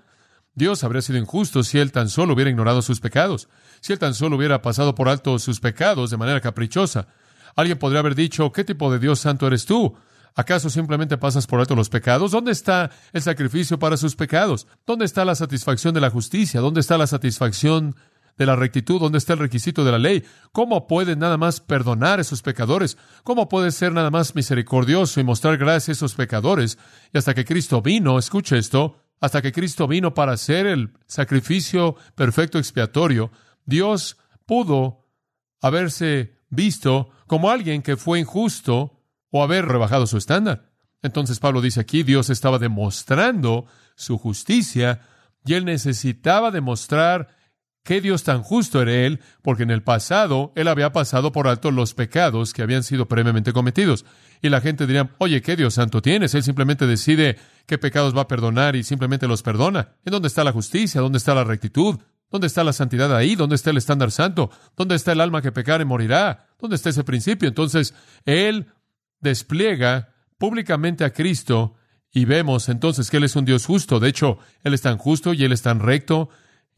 Dios 0.55 0.83
habría 0.83 1.03
sido 1.03 1.19
injusto 1.19 1.63
si 1.63 1.79
Él 1.79 1.93
tan 1.93 2.09
solo 2.09 2.35
hubiera 2.35 2.51
ignorado 2.51 2.83
sus 2.83 3.01
pecados, 3.01 3.49
si 3.81 3.93
Él 3.93 3.99
tan 3.99 4.15
solo 4.15 4.37
hubiera 4.37 4.61
pasado 4.61 4.95
por 4.95 5.09
alto 5.09 5.39
sus 5.39 5.61
pecados 5.61 6.11
de 6.11 6.17
manera 6.17 6.41
caprichosa. 6.41 7.07
Alguien 7.55 7.79
podría 7.79 8.01
haber 8.01 8.15
dicho, 8.15 8.51
¿qué 8.53 8.65
tipo 8.65 8.91
de 8.91 8.99
Dios 8.99 9.21
santo 9.21 9.47
eres 9.47 9.67
tú? 9.67 9.95
¿Acaso 10.35 10.71
simplemente 10.71 11.17
pasas 11.19 11.47
por 11.47 11.61
alto 11.61 11.75
los 11.75 11.89
pecados? 11.89 12.31
¿Dónde 12.31 12.53
está 12.53 12.91
el 13.13 13.23
sacrificio 13.23 13.79
para 13.79 13.97
sus 13.97 14.15
pecados? 14.15 14.67
¿Dónde 14.87 15.05
está 15.05 15.25
la 15.25 15.35
satisfacción 15.35 15.95
de 15.95 16.01
la 16.01 16.11
justicia? 16.11 16.61
¿Dónde 16.61 16.81
está 16.81 16.97
la 16.97 17.07
satisfacción 17.07 17.97
de 18.39 18.47
la 18.47 18.57
rectitud? 18.57 19.01
¿Dónde 19.01 19.19
está 19.19 19.35
el 19.35 19.41
requisito 19.41 19.85
de 19.85 19.93
la 19.93 19.99
ley? 19.99 20.25
¿Cómo 20.53 20.87
puede 20.87 21.17
nada 21.17 21.37
más 21.37 21.61
perdonar 21.61 22.19
a 22.19 22.23
esos 22.23 22.41
pecadores? 22.41 22.97
¿Cómo 23.25 23.49
puede 23.49 23.73
ser 23.73 23.93
nada 23.93 24.11
más 24.11 24.35
misericordioso 24.35 25.21
y 25.21 25.25
mostrar 25.25 25.59
gracia 25.59 25.93
a 25.93 25.97
esos 25.97 26.15
pecadores? 26.15 26.79
Y 27.13 27.19
hasta 27.19 27.35
que 27.35 27.45
Cristo 27.45 27.83
vino, 27.83 28.19
escuche 28.19 28.57
esto, 28.57 29.03
hasta 29.21 29.43
que 29.43 29.53
Cristo 29.53 29.89
vino 29.89 30.15
para 30.15 30.33
hacer 30.33 30.67
el 30.67 30.93
sacrificio 31.07 31.97
perfecto 32.15 32.59
expiatorio, 32.59 33.33
Dios 33.67 34.17
pudo 34.47 35.09
haberse 35.61 36.39
visto 36.49 37.11
como 37.27 37.51
alguien 37.51 37.83
que 37.83 37.97
fue 37.97 38.21
injusto 38.21 39.03
o 39.31 39.43
haber 39.43 39.67
rebajado 39.67 40.07
su 40.07 40.17
estándar. 40.17 40.71
Entonces 41.03 41.41
Pablo 41.41 41.61
dice 41.61 41.81
aquí, 41.81 42.03
Dios 42.05 42.31
estaba 42.31 42.59
demostrando 42.59 43.67
su 43.97 44.17
justicia 44.19 45.01
y 45.45 45.55
él 45.55 45.65
necesitaba 45.65 46.51
demostrar 46.51 47.38
qué 47.89 48.03
Dios 48.03 48.23
tan 48.23 48.43
justo 48.43 48.83
era 48.83 48.93
Él, 48.93 49.21
porque 49.41 49.63
en 49.63 49.71
el 49.71 49.83
pasado 49.83 50.53
Él 50.57 50.69
había 50.69 50.93
pasado 50.93 51.33
por 51.33 51.49
alto 51.49 51.71
los 51.71 51.95
pecados 51.95 52.53
que 52.53 52.61
habían 52.61 52.83
sido 52.83 53.09
previamente 53.09 53.55
cometidos. 53.55 54.05
Y 54.43 54.51
la 54.51 54.61
gente 54.61 54.87
diría, 54.87 55.15
oye, 55.17 55.41
¿qué 55.41 55.57
Dios 55.57 55.73
santo 55.73 56.03
tienes? 56.03 56.35
Él 56.35 56.43
simplemente 56.43 56.87
decide 56.87 57.39
qué 57.65 57.79
pecados 57.79 58.15
va 58.15 58.21
a 58.21 58.29
perdonar 58.29 58.77
y 58.77 58.85
simplemente 58.85 59.27
los 59.27 59.43
perdona. 59.43 59.95
¿En 60.05 60.11
dónde 60.11 60.29
está 60.29 60.45
la 60.45 60.53
justicia? 60.53 61.01
¿Dónde 61.01 61.17
está 61.17 61.35
la 61.35 61.45
rectitud? 61.45 61.99
¿Dónde 62.31 62.47
está 62.47 62.63
la 62.63 62.75
santidad 62.75 63.17
ahí? 63.17 63.37
¿Dónde 63.37 63.57
está 63.57 63.71
el 63.71 63.79
estándar 63.79 64.11
santo? 64.11 64.51
¿Dónde 64.77 64.95
está 64.95 65.13
el 65.13 65.23
alma 65.23 65.41
que 65.41 65.51
pecare 65.51 65.87
morirá? 65.87 66.47
¿Dónde 66.61 66.77
está 66.77 66.91
ese 66.91 67.05
principio? 67.05 67.49
Entonces, 67.49 67.95
Él 68.27 68.67
despliega 69.21 70.13
públicamente 70.37 71.07
a 71.07 71.15
Cristo 71.15 71.77
y 72.13 72.27
vemos 72.27 72.69
entonces 72.69 73.09
que 73.09 73.17
Él 73.17 73.25
es 73.25 73.35
un 73.35 73.47
Dios 73.47 73.65
justo. 73.65 73.99
De 73.99 74.11
hecho, 74.11 74.41
Él 74.63 74.75
es 74.75 74.83
tan 74.83 74.99
justo 74.99 75.33
y 75.33 75.43
Él 75.43 75.53
es 75.53 75.63
tan 75.63 75.81
recto 75.81 76.29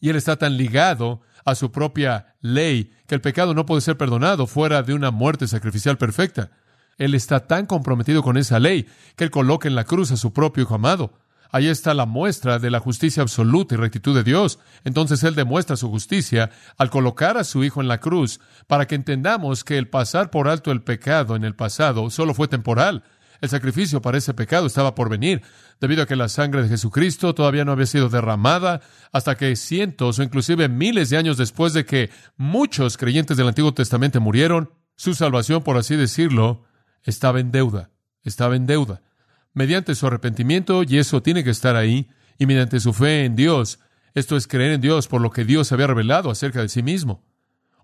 y 0.01 0.09
él 0.09 0.17
está 0.17 0.37
tan 0.37 0.57
ligado 0.57 1.21
a 1.45 1.55
su 1.55 1.71
propia 1.73 2.35
ley 2.41 2.93
que 3.07 3.15
el 3.15 3.21
pecado 3.21 3.55
no 3.55 3.67
puede 3.67 3.81
ser 3.81 3.97
perdonado 3.97 4.47
fuera 4.47 4.83
de 4.83 4.95
una 4.95 5.11
muerte 5.11 5.47
sacrificial 5.47 5.99
perfecta. 5.99 6.51
Él 6.99 7.15
está 7.15 7.47
tan 7.47 7.67
comprometido 7.67 8.23
con 8.23 8.37
esa 8.37 8.59
ley 8.59 8.87
que 9.17 9.25
él 9.25 9.31
coloca 9.31 9.69
en 9.69 9.75
la 9.75 9.85
cruz 9.85 10.13
a 10.13 10.17
su 10.17 10.33
propio 10.33 10.65
hijo 10.65 10.75
amado. 10.75 11.15
Ahí 11.53 11.67
está 11.67 11.95
la 11.95 12.07
muestra 12.07 12.59
de 12.59 12.71
la 12.71 12.79
justicia 12.79 13.23
absoluta 13.23 13.75
y 13.75 13.79
rectitud 13.79 14.15
de 14.15 14.23
Dios. 14.23 14.61
Entonces 14.85 15.25
Él 15.25 15.35
demuestra 15.35 15.77
su 15.77 15.91
justicia 15.91 16.51
al 16.79 16.91
colocar 16.91 17.37
a 17.37 17.45
su 17.45 17.65
Hijo 17.65 17.81
en 17.81 17.89
la 17.89 17.99
cruz 17.99 18.41
para 18.69 18.87
que 18.87 18.95
entendamos 18.95 19.65
que 19.65 19.77
el 19.77 19.89
pasar 19.89 20.31
por 20.31 20.47
alto 20.47 20.71
el 20.71 20.83
pecado 20.83 21.35
en 21.35 21.45
el 21.45 21.57
pasado 21.57 22.09
solo 22.11 22.35
fue 22.35 22.47
temporal. 22.47 23.03
El 23.41 23.49
sacrificio 23.49 24.03
para 24.03 24.19
ese 24.19 24.35
pecado 24.35 24.67
estaba 24.67 24.95
por 24.95 25.09
venir, 25.09 25.43
debido 25.81 26.03
a 26.03 26.07
que 26.07 26.17
la 26.17 26.29
sangre 26.29 26.63
de 26.63 26.69
Jesucristo 26.69 27.35
todavía 27.35 27.65
no 27.65 27.73
había 27.73 27.87
sido 27.87 28.09
derramada 28.09 28.83
hasta 29.13 29.37
que 29.37 29.57
cientos 29.57 30.19
o 30.19 30.23
inclusive 30.23 30.69
miles 30.69 31.11
de 31.11 31.17
años 31.17 31.37
después 31.37 31.73
de 31.73 31.85
que 31.85 32.11
muchos 32.37 32.97
creyentes 32.97 33.37
del 33.37 33.49
Antiguo 33.49 33.73
Testamento 33.73 34.21
murieron, 34.21 34.71
su 34.97 35.15
salvación, 35.15 35.63
por 35.63 35.79
así 35.79 35.97
decirlo, 35.97 36.65
estaba 37.03 37.41
en 37.41 37.51
deuda, 37.51 37.91
estaba 38.23 38.57
en 38.57 38.67
deuda. 38.67 39.03
Mediante 39.55 39.95
su 39.95 40.07
arrepentimiento, 40.07 40.83
y 40.83 40.99
eso 40.99 41.23
tiene 41.23 41.43
que 41.43 41.51
estar 41.51 41.77
ahí, 41.77 42.09
y 42.39 42.47
mediante 42.47 42.81
su 42.81 42.93
fe 42.93 43.25
en 43.25 43.37
Dios, 43.37 43.81
esto 44.15 44.37
es 44.37 44.47
creer 44.47 44.73
en 44.73 44.81
Dios 44.81 45.09
por 45.09 45.21
lo 45.21 45.31
que 45.31 45.45
Dios 45.45 45.73
había 45.73 45.87
revelado 45.87 46.31
acerca 46.31 46.61
de 46.61 46.69
sí 46.69 46.83
mismo. 46.83 47.25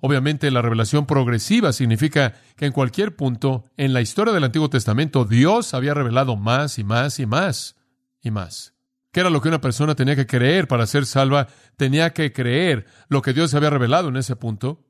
Obviamente 0.00 0.50
la 0.50 0.62
revelación 0.62 1.06
progresiva 1.06 1.72
significa 1.72 2.34
que 2.56 2.66
en 2.66 2.72
cualquier 2.72 3.16
punto 3.16 3.64
en 3.76 3.92
la 3.92 4.00
historia 4.00 4.32
del 4.32 4.44
Antiguo 4.44 4.70
Testamento 4.70 5.24
Dios 5.24 5.74
había 5.74 5.94
revelado 5.94 6.36
más 6.36 6.78
y 6.78 6.84
más 6.84 7.18
y 7.18 7.26
más 7.26 7.76
y 8.20 8.30
más. 8.30 8.74
¿Qué 9.16 9.20
era 9.20 9.30
lo 9.30 9.40
que 9.40 9.48
una 9.48 9.62
persona 9.62 9.94
tenía 9.94 10.14
que 10.14 10.26
creer 10.26 10.68
para 10.68 10.86
ser 10.86 11.06
salva? 11.06 11.48
Tenía 11.78 12.12
que 12.12 12.34
creer 12.34 12.84
lo 13.08 13.22
que 13.22 13.32
Dios 13.32 13.54
había 13.54 13.70
revelado 13.70 14.08
en 14.10 14.16
ese 14.18 14.36
punto. 14.36 14.84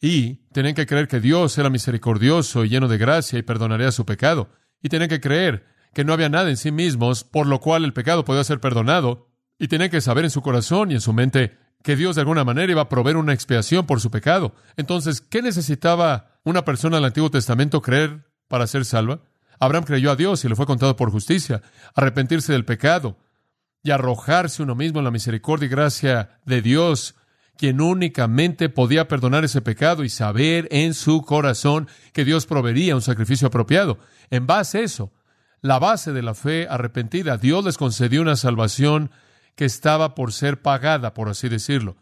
Y 0.00 0.46
tenían 0.52 0.74
que 0.74 0.86
creer 0.86 1.08
que 1.08 1.20
Dios 1.20 1.58
era 1.58 1.68
misericordioso 1.68 2.64
y 2.64 2.70
lleno 2.70 2.88
de 2.88 2.96
gracia 2.96 3.38
y 3.38 3.42
perdonaría 3.42 3.92
su 3.92 4.06
pecado. 4.06 4.48
Y 4.82 4.88
tenían 4.88 5.10
que 5.10 5.20
creer 5.20 5.66
que 5.92 6.04
no 6.04 6.14
había 6.14 6.30
nada 6.30 6.48
en 6.48 6.56
sí 6.56 6.72
mismos 6.72 7.22
por 7.24 7.46
lo 7.46 7.60
cual 7.60 7.84
el 7.84 7.92
pecado 7.92 8.24
podía 8.24 8.44
ser 8.44 8.60
perdonado. 8.60 9.28
Y 9.58 9.68
tenían 9.68 9.90
que 9.90 10.00
saber 10.00 10.24
en 10.24 10.30
su 10.30 10.40
corazón 10.40 10.90
y 10.90 10.94
en 10.94 11.02
su 11.02 11.12
mente 11.12 11.58
que 11.86 11.94
Dios 11.94 12.16
de 12.16 12.22
alguna 12.22 12.42
manera 12.42 12.72
iba 12.72 12.82
a 12.82 12.88
proveer 12.88 13.16
una 13.16 13.32
expiación 13.32 13.86
por 13.86 14.00
su 14.00 14.10
pecado. 14.10 14.52
Entonces, 14.76 15.20
¿qué 15.20 15.40
necesitaba 15.40 16.32
una 16.42 16.64
persona 16.64 16.96
del 16.96 17.04
Antiguo 17.04 17.30
Testamento 17.30 17.80
creer 17.80 18.24
para 18.48 18.66
ser 18.66 18.84
salva? 18.84 19.20
Abraham 19.60 19.84
creyó 19.84 20.10
a 20.10 20.16
Dios 20.16 20.44
y 20.44 20.48
le 20.48 20.56
fue 20.56 20.66
contado 20.66 20.96
por 20.96 21.12
justicia, 21.12 21.62
arrepentirse 21.94 22.52
del 22.52 22.64
pecado 22.64 23.16
y 23.84 23.92
arrojarse 23.92 24.64
uno 24.64 24.74
mismo 24.74 24.98
en 24.98 25.04
la 25.04 25.12
misericordia 25.12 25.66
y 25.66 25.68
gracia 25.68 26.40
de 26.44 26.60
Dios, 26.60 27.14
quien 27.56 27.80
únicamente 27.80 28.68
podía 28.68 29.06
perdonar 29.06 29.44
ese 29.44 29.60
pecado 29.60 30.02
y 30.02 30.08
saber 30.08 30.66
en 30.72 30.92
su 30.92 31.22
corazón 31.22 31.86
que 32.12 32.24
Dios 32.24 32.46
proveería 32.46 32.96
un 32.96 33.02
sacrificio 33.02 33.46
apropiado. 33.46 34.00
En 34.30 34.48
base 34.48 34.78
a 34.78 34.80
eso, 34.80 35.12
la 35.60 35.78
base 35.78 36.12
de 36.12 36.22
la 36.22 36.34
fe 36.34 36.66
arrepentida, 36.68 37.36
Dios 37.36 37.64
les 37.64 37.78
concedió 37.78 38.22
una 38.22 38.34
salvación 38.34 39.12
que 39.56 39.64
estaba 39.64 40.14
por 40.14 40.32
ser 40.32 40.62
pagada, 40.62 41.14
por 41.14 41.28
así 41.28 41.48
decirlo. 41.48 41.96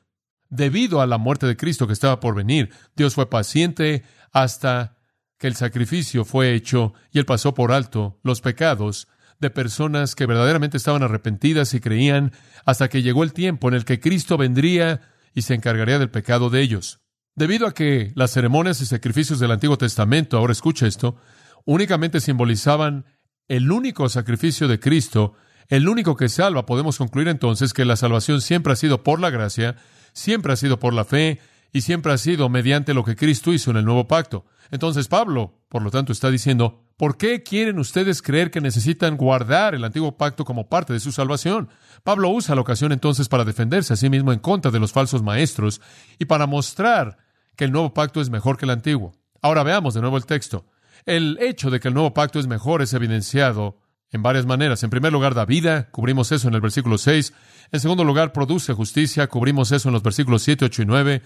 Debido 0.51 1.01
a 1.01 1.07
la 1.07 1.19
muerte 1.19 1.47
de 1.47 1.57
Cristo 1.57 1.87
que 1.87 1.93
estaba 1.93 2.21
por 2.21 2.35
venir, 2.35 2.71
Dios 2.95 3.15
fue 3.15 3.31
paciente 3.31 4.05
hasta 4.33 4.99
que 5.39 5.47
el 5.47 5.57
sacrificio 5.57 6.25
fue 6.25 6.55
hecho 6.55 6.93
y 7.13 7.19
él 7.19 7.25
pasó 7.25 7.55
por 7.55 7.73
alto 7.73 8.19
los 8.23 8.41
pecados 8.41 9.09
de 9.41 9.51
personas 9.51 10.15
que 10.15 10.27
verdaderamente 10.27 10.77
estaban 10.77 11.03
arrepentidas 11.03 11.75
y 11.75 11.81
creían 11.81 12.33
hasta 12.65 12.89
que 12.89 13.03
llegó 13.03 13.25
el 13.25 13.33
tiempo 13.33 13.69
en 13.69 13.75
el 13.75 13.85
que 13.85 14.01
Cristo 14.01 14.37
vendría 14.37 15.01
y 15.35 15.43
se 15.43 15.55
encargaría 15.55 15.99
del 15.99 16.11
pecado 16.11 16.51
de 16.51 16.61
ellos. 16.61 17.01
Debido 17.35 17.67
a 17.67 17.75
que 17.75 18.13
las 18.15 18.31
ceremonias 18.31 18.81
y 18.81 18.87
sacrificios 18.87 19.41
del 19.41 19.51
Antiguo 19.51 19.77
Testamento, 19.77 20.39
ahora 20.39 20.53
escucha 20.53 20.87
esto, 20.87 21.17
únicamente 21.65 22.21
simbolizaban 22.21 23.07
el 23.49 23.71
único 23.73 24.09
sacrificio 24.09 24.69
de 24.69 24.79
Cristo 24.79 25.35
el 25.69 25.89
único 25.89 26.17
que 26.17 26.29
salva, 26.29 26.67
podemos 26.67 26.99
concluir 26.99 27.29
entonces 27.29 27.73
que 27.73 27.85
la 27.85 27.97
salvación 27.97 28.41
siempre 28.41 28.73
ha 28.73 28.77
sido 28.77 29.03
por 29.03 29.21
la 29.21 29.31
gracia, 29.31 29.77
siempre 30.13 30.53
ha 30.53 30.57
sido 30.57 30.79
por 30.79 30.95
la 30.95 31.05
fe 31.05 31.41
y 31.73 31.81
siempre 31.81 32.13
ha 32.13 32.19
sido 32.19 32.49
mediante 32.49 32.95
lo 32.95 33.05
que 33.05 33.17
Cristo 33.17 33.53
hizo 33.53 33.71
en 33.71 33.79
el 33.79 33.85
nuevo 33.85 34.07
pacto. 34.07 34.47
Entonces 34.71 35.09
Pablo, 35.09 35.59
por 35.69 35.83
lo 35.83 35.91
tanto, 35.91 36.13
está 36.13 36.31
diciendo, 36.31 36.85
¿por 36.97 37.17
qué 37.17 37.43
quieren 37.43 37.79
ustedes 37.79 38.23
creer 38.23 38.51
que 38.51 38.61
necesitan 38.61 39.17
guardar 39.17 39.75
el 39.75 39.85
antiguo 39.85 40.17
pacto 40.17 40.45
como 40.45 40.69
parte 40.69 40.93
de 40.93 41.01
su 41.01 41.13
salvación? 41.13 41.69
Pablo 42.03 42.31
usa 42.31 42.55
la 42.55 42.61
ocasión 42.61 42.93
entonces 42.93 43.29
para 43.29 43.45
defenderse 43.45 43.93
a 43.93 43.97
sí 43.97 44.09
mismo 44.09 44.33
en 44.33 44.39
contra 44.39 44.71
de 44.71 44.81
los 44.81 44.93
falsos 44.93 45.23
maestros 45.23 45.81
y 46.19 46.27
para 46.27 46.47
mostrar 46.47 47.19
que 47.57 47.65
el 47.65 47.73
nuevo 47.73 47.93
pacto 47.95 48.21
es 48.21 48.31
mejor 48.31 48.57
que 48.57 48.67
el 48.67 48.71
antiguo. 48.71 49.13
Ahora 49.43 49.63
veamos 49.63 49.95
de 49.95 50.01
nuevo 50.01 50.17
el 50.17 50.27
texto. 50.27 50.67
El 51.07 51.39
hecho 51.41 51.71
de 51.71 51.81
que 51.81 51.89
el 51.89 51.95
nuevo 51.95 52.15
pacto 52.15 52.39
es 52.39 52.47
mejor 52.47 52.83
es 52.83 52.95
evidenciado 52.95 53.79
en 54.15 54.23
varias 54.23 54.47
maneras. 54.47 54.83
En 54.85 54.91
primer 54.91 55.13
lugar, 55.13 55.35
da 55.35 55.45
vida, 55.45 55.91
cubrimos 55.91 56.31
eso 56.31 56.47
en 56.47 56.55
el 56.55 56.61
versículo 56.61 56.99
6. 56.99 57.35
En 57.73 57.81
segundo 57.81 58.05
lugar, 58.05 58.33
produce 58.33 58.73
justicia, 58.73 59.27
cubrimos 59.27 59.73
eso 59.73 59.89
en 59.89 59.93
los 59.93 60.05
versículos 60.05 60.43
7, 60.43 60.67
8 60.67 60.83
y 60.83 60.87
9. 60.87 61.23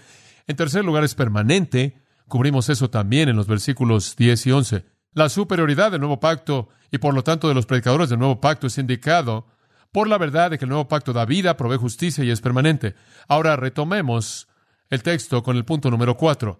En 0.47 0.55
tercer 0.55 0.83
lugar, 0.83 1.03
es 1.03 1.13
permanente, 1.13 2.01
cubrimos 2.27 2.67
eso 2.67 2.89
también 2.89 3.29
en 3.29 3.35
los 3.35 3.45
versículos 3.45 4.15
10 4.15 4.47
y 4.47 4.51
11. 4.51 4.85
La 5.13 5.29
superioridad 5.29 5.91
del 5.91 6.01
nuevo 6.01 6.19
pacto 6.19 6.69
y 6.89 6.97
por 6.97 7.13
lo 7.13 7.23
tanto 7.23 7.47
de 7.47 7.53
los 7.53 7.67
predicadores 7.67 8.09
del 8.09 8.17
nuevo 8.17 8.41
pacto 8.41 8.65
es 8.65 8.77
indicado 8.79 9.45
por 9.91 10.07
la 10.07 10.17
verdad 10.17 10.49
de 10.49 10.57
que 10.57 10.65
el 10.65 10.69
nuevo 10.69 10.87
pacto 10.87 11.13
da 11.13 11.25
vida, 11.25 11.57
provee 11.57 11.77
justicia 11.77 12.23
y 12.23 12.31
es 12.31 12.41
permanente. 12.41 12.95
Ahora 13.27 13.55
retomemos 13.55 14.47
el 14.89 15.03
texto 15.03 15.43
con 15.43 15.57
el 15.57 15.65
punto 15.65 15.91
número 15.91 16.17
4. 16.17 16.59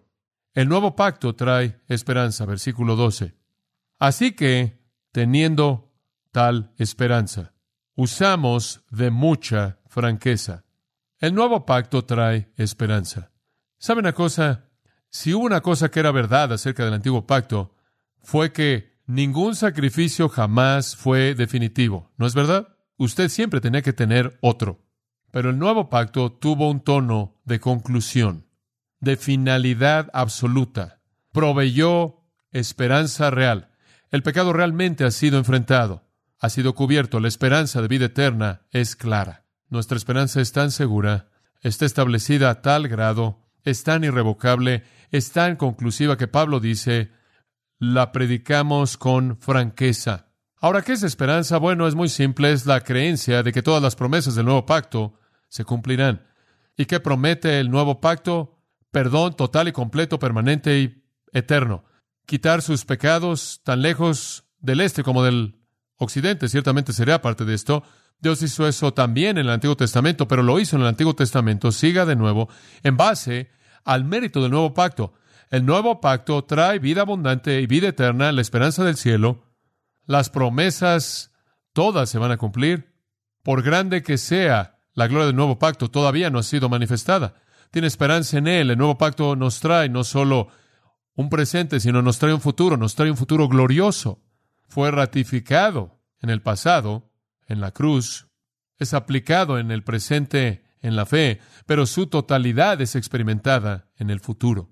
El 0.54 0.70
nuevo 0.70 0.96
pacto 0.96 1.34
trae 1.34 1.80
esperanza, 1.88 2.46
versículo 2.46 2.96
12. 2.96 3.34
Así 3.98 4.34
que, 4.34 4.80
teniendo 5.12 5.89
tal 6.32 6.74
esperanza. 6.78 7.54
Usamos 7.96 8.82
de 8.90 9.12
mucha 9.12 9.80
franqueza. 9.88 10.64
El 11.20 11.34
nuevo 11.34 11.66
pacto 11.66 12.06
trae 12.06 12.52
esperanza. 12.56 13.32
¿Sabe 13.78 14.00
una 14.00 14.14
cosa? 14.14 14.70
Si 15.10 15.34
hubo 15.34 15.46
una 15.46 15.62
cosa 15.62 15.90
que 15.90 16.00
era 16.00 16.12
verdad 16.12 16.54
acerca 16.54 16.86
del 16.86 16.94
antiguo 16.94 17.26
pacto, 17.26 17.76
fue 18.22 18.52
que 18.54 19.00
ningún 19.06 19.56
sacrificio 19.56 20.30
jamás 20.30 20.96
fue 20.96 21.34
definitivo. 21.36 22.12
¿No 22.18 22.26
es 22.26 22.36
verdad? 22.36 22.76
Usted 22.98 23.30
siempre 23.30 23.62
tenía 23.62 23.82
que 23.82 23.94
tener 23.94 24.38
otro. 24.42 24.86
Pero 25.32 25.50
el 25.50 25.60
nuevo 25.60 25.90
pacto 25.90 26.32
tuvo 26.32 26.70
un 26.70 26.82
tono 26.82 27.40
de 27.46 27.60
conclusión, 27.60 28.48
de 29.00 29.16
finalidad 29.16 30.10
absoluta. 30.14 31.02
Proveyó 31.32 32.22
esperanza 32.52 33.30
real. 33.30 33.72
El 34.12 34.24
pecado 34.24 34.54
realmente 34.54 35.04
ha 35.04 35.12
sido 35.12 35.38
enfrentado, 35.38 36.09
ha 36.40 36.50
sido 36.50 36.74
cubierto. 36.74 37.20
La 37.20 37.28
esperanza 37.28 37.82
de 37.82 37.88
vida 37.88 38.06
eterna 38.06 38.62
es 38.72 38.96
clara. 38.96 39.46
Nuestra 39.68 39.98
esperanza 39.98 40.42
es 40.42 40.52
tan 40.52 40.72
segura, 40.72 41.30
está 41.62 41.86
establecida 41.86 42.50
a 42.50 42.62
tal 42.62 42.88
grado, 42.88 43.46
es 43.64 43.84
tan 43.84 44.04
irrevocable, 44.04 44.84
es 45.12 45.32
tan 45.32 45.58
conclusiva 45.58 46.18
que 46.18 46.28
Pablo 46.28 46.60
dice, 46.60 47.12
la 47.78 48.12
predicamos 48.12 48.98
con 48.98 49.38
franqueza. 49.38 50.28
Ahora, 50.62 50.82
¿qué 50.82 50.94
es 50.94 51.04
esperanza? 51.04 51.58
Bueno, 51.58 51.88
es 51.88 51.96
muy 51.96 52.10
simple, 52.10 52.52
es 52.52 52.66
la 52.66 52.82
creencia 52.82 53.44
de 53.44 53.54
que 53.54 53.62
todas 53.62 53.82
las 53.82 53.96
promesas 53.96 54.36
del 54.36 54.46
nuevo 54.46 54.66
pacto 54.66 55.20
se 55.48 55.64
cumplirán. 55.64 56.26
¿Y 56.76 56.86
qué 56.86 57.00
promete 57.00 57.60
el 57.60 57.70
nuevo 57.70 58.02
pacto? 58.02 58.58
Perdón 58.92 59.36
total 59.36 59.68
y 59.68 59.72
completo, 59.72 60.20
permanente 60.20 60.80
y 60.80 61.04
eterno. 61.32 61.86
Quitar 62.26 62.62
sus 62.62 62.86
pecados 62.86 63.62
tan 63.64 63.82
lejos 63.82 64.46
del 64.60 64.82
este 64.82 65.04
como 65.04 65.24
del 65.24 65.59
occidente, 66.00 66.50
ciertamente 66.50 66.94
sería 66.94 67.22
parte 67.22 67.46
de 67.46 67.54
esto. 67.54 67.84
Dios 68.20 68.42
hizo 68.42 68.68
eso 68.68 68.94
también 68.94 69.38
en 69.38 69.46
el 69.46 69.52
Antiguo 69.52 69.78
Testamento, 69.78 70.28
pero 70.28 70.42
lo 70.42 70.60
hizo 70.60 70.76
en 70.76 70.82
el 70.82 70.88
Antiguo 70.88 71.14
Testamento, 71.14 71.72
siga 71.72 72.06
de 72.06 72.16
nuevo, 72.16 72.50
en 72.84 72.98
base 72.98 73.52
al 73.86 74.06
mérito 74.06 74.42
del 74.42 74.52
nuevo 74.52 74.74
pacto. 74.74 75.14
El 75.50 75.66
nuevo 75.66 76.00
pacto 76.00 76.44
trae 76.44 76.80
vida 76.80 77.02
abundante 77.02 77.62
y 77.62 77.68
vida 77.68 77.90
eterna, 77.90 78.32
la 78.32 78.42
esperanza 78.42 78.84
del 78.84 78.98
cielo. 78.98 79.44
Las 80.06 80.30
promesas 80.30 81.32
todas 81.74 82.10
se 82.10 82.18
van 82.18 82.32
a 82.32 82.38
cumplir. 82.38 82.94
Por 83.44 83.62
grande 83.62 84.04
que 84.04 84.18
sea 84.18 84.80
la 84.94 85.08
gloria 85.08 85.28
del 85.28 85.36
nuevo 85.36 85.60
pacto, 85.60 85.90
todavía 85.90 86.30
no 86.30 86.40
ha 86.40 86.44
sido 86.44 86.70
manifestada. 86.70 87.36
Tiene 87.72 87.88
esperanza 87.88 88.38
en 88.38 88.48
él. 88.48 88.72
El 88.72 88.78
nuevo 88.78 88.98
pacto 88.98 89.36
nos 89.36 89.60
trae 89.60 89.90
no 89.90 90.04
solo 90.04 90.50
un 91.16 91.30
presente, 91.30 91.80
sino 91.80 92.02
nos 92.02 92.20
trae 92.20 92.34
un 92.34 92.42
futuro, 92.42 92.78
nos 92.78 92.96
trae 92.96 93.10
un 93.10 93.18
futuro 93.18 93.48
glorioso. 93.48 94.22
Fue 94.70 94.92
ratificado 94.92 96.00
en 96.22 96.30
el 96.30 96.42
pasado 96.42 97.12
en 97.48 97.60
la 97.60 97.72
cruz, 97.72 98.28
es 98.78 98.94
aplicado 98.94 99.60
en 99.60 99.72
el 99.72 99.84
presente 99.84 100.64
en 100.82 100.96
la 100.96 101.06
fe, 101.06 101.42
pero 101.66 101.86
su 101.86 102.08
totalidad 102.08 102.80
es 102.80 102.96
experimentada 102.96 103.90
en 103.98 104.10
el 104.10 104.20
futuro. 104.20 104.70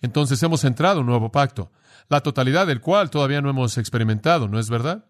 Entonces 0.00 0.42
hemos 0.42 0.62
entrado 0.64 1.00
en 1.00 1.00
un 1.00 1.10
nuevo 1.10 1.32
pacto, 1.32 1.72
la 2.08 2.20
totalidad 2.20 2.66
del 2.66 2.80
cual 2.80 3.10
todavía 3.10 3.40
no 3.40 3.50
hemos 3.50 3.78
experimentado, 3.78 4.46
¿no 4.46 4.58
es 4.58 4.70
verdad? 4.70 5.06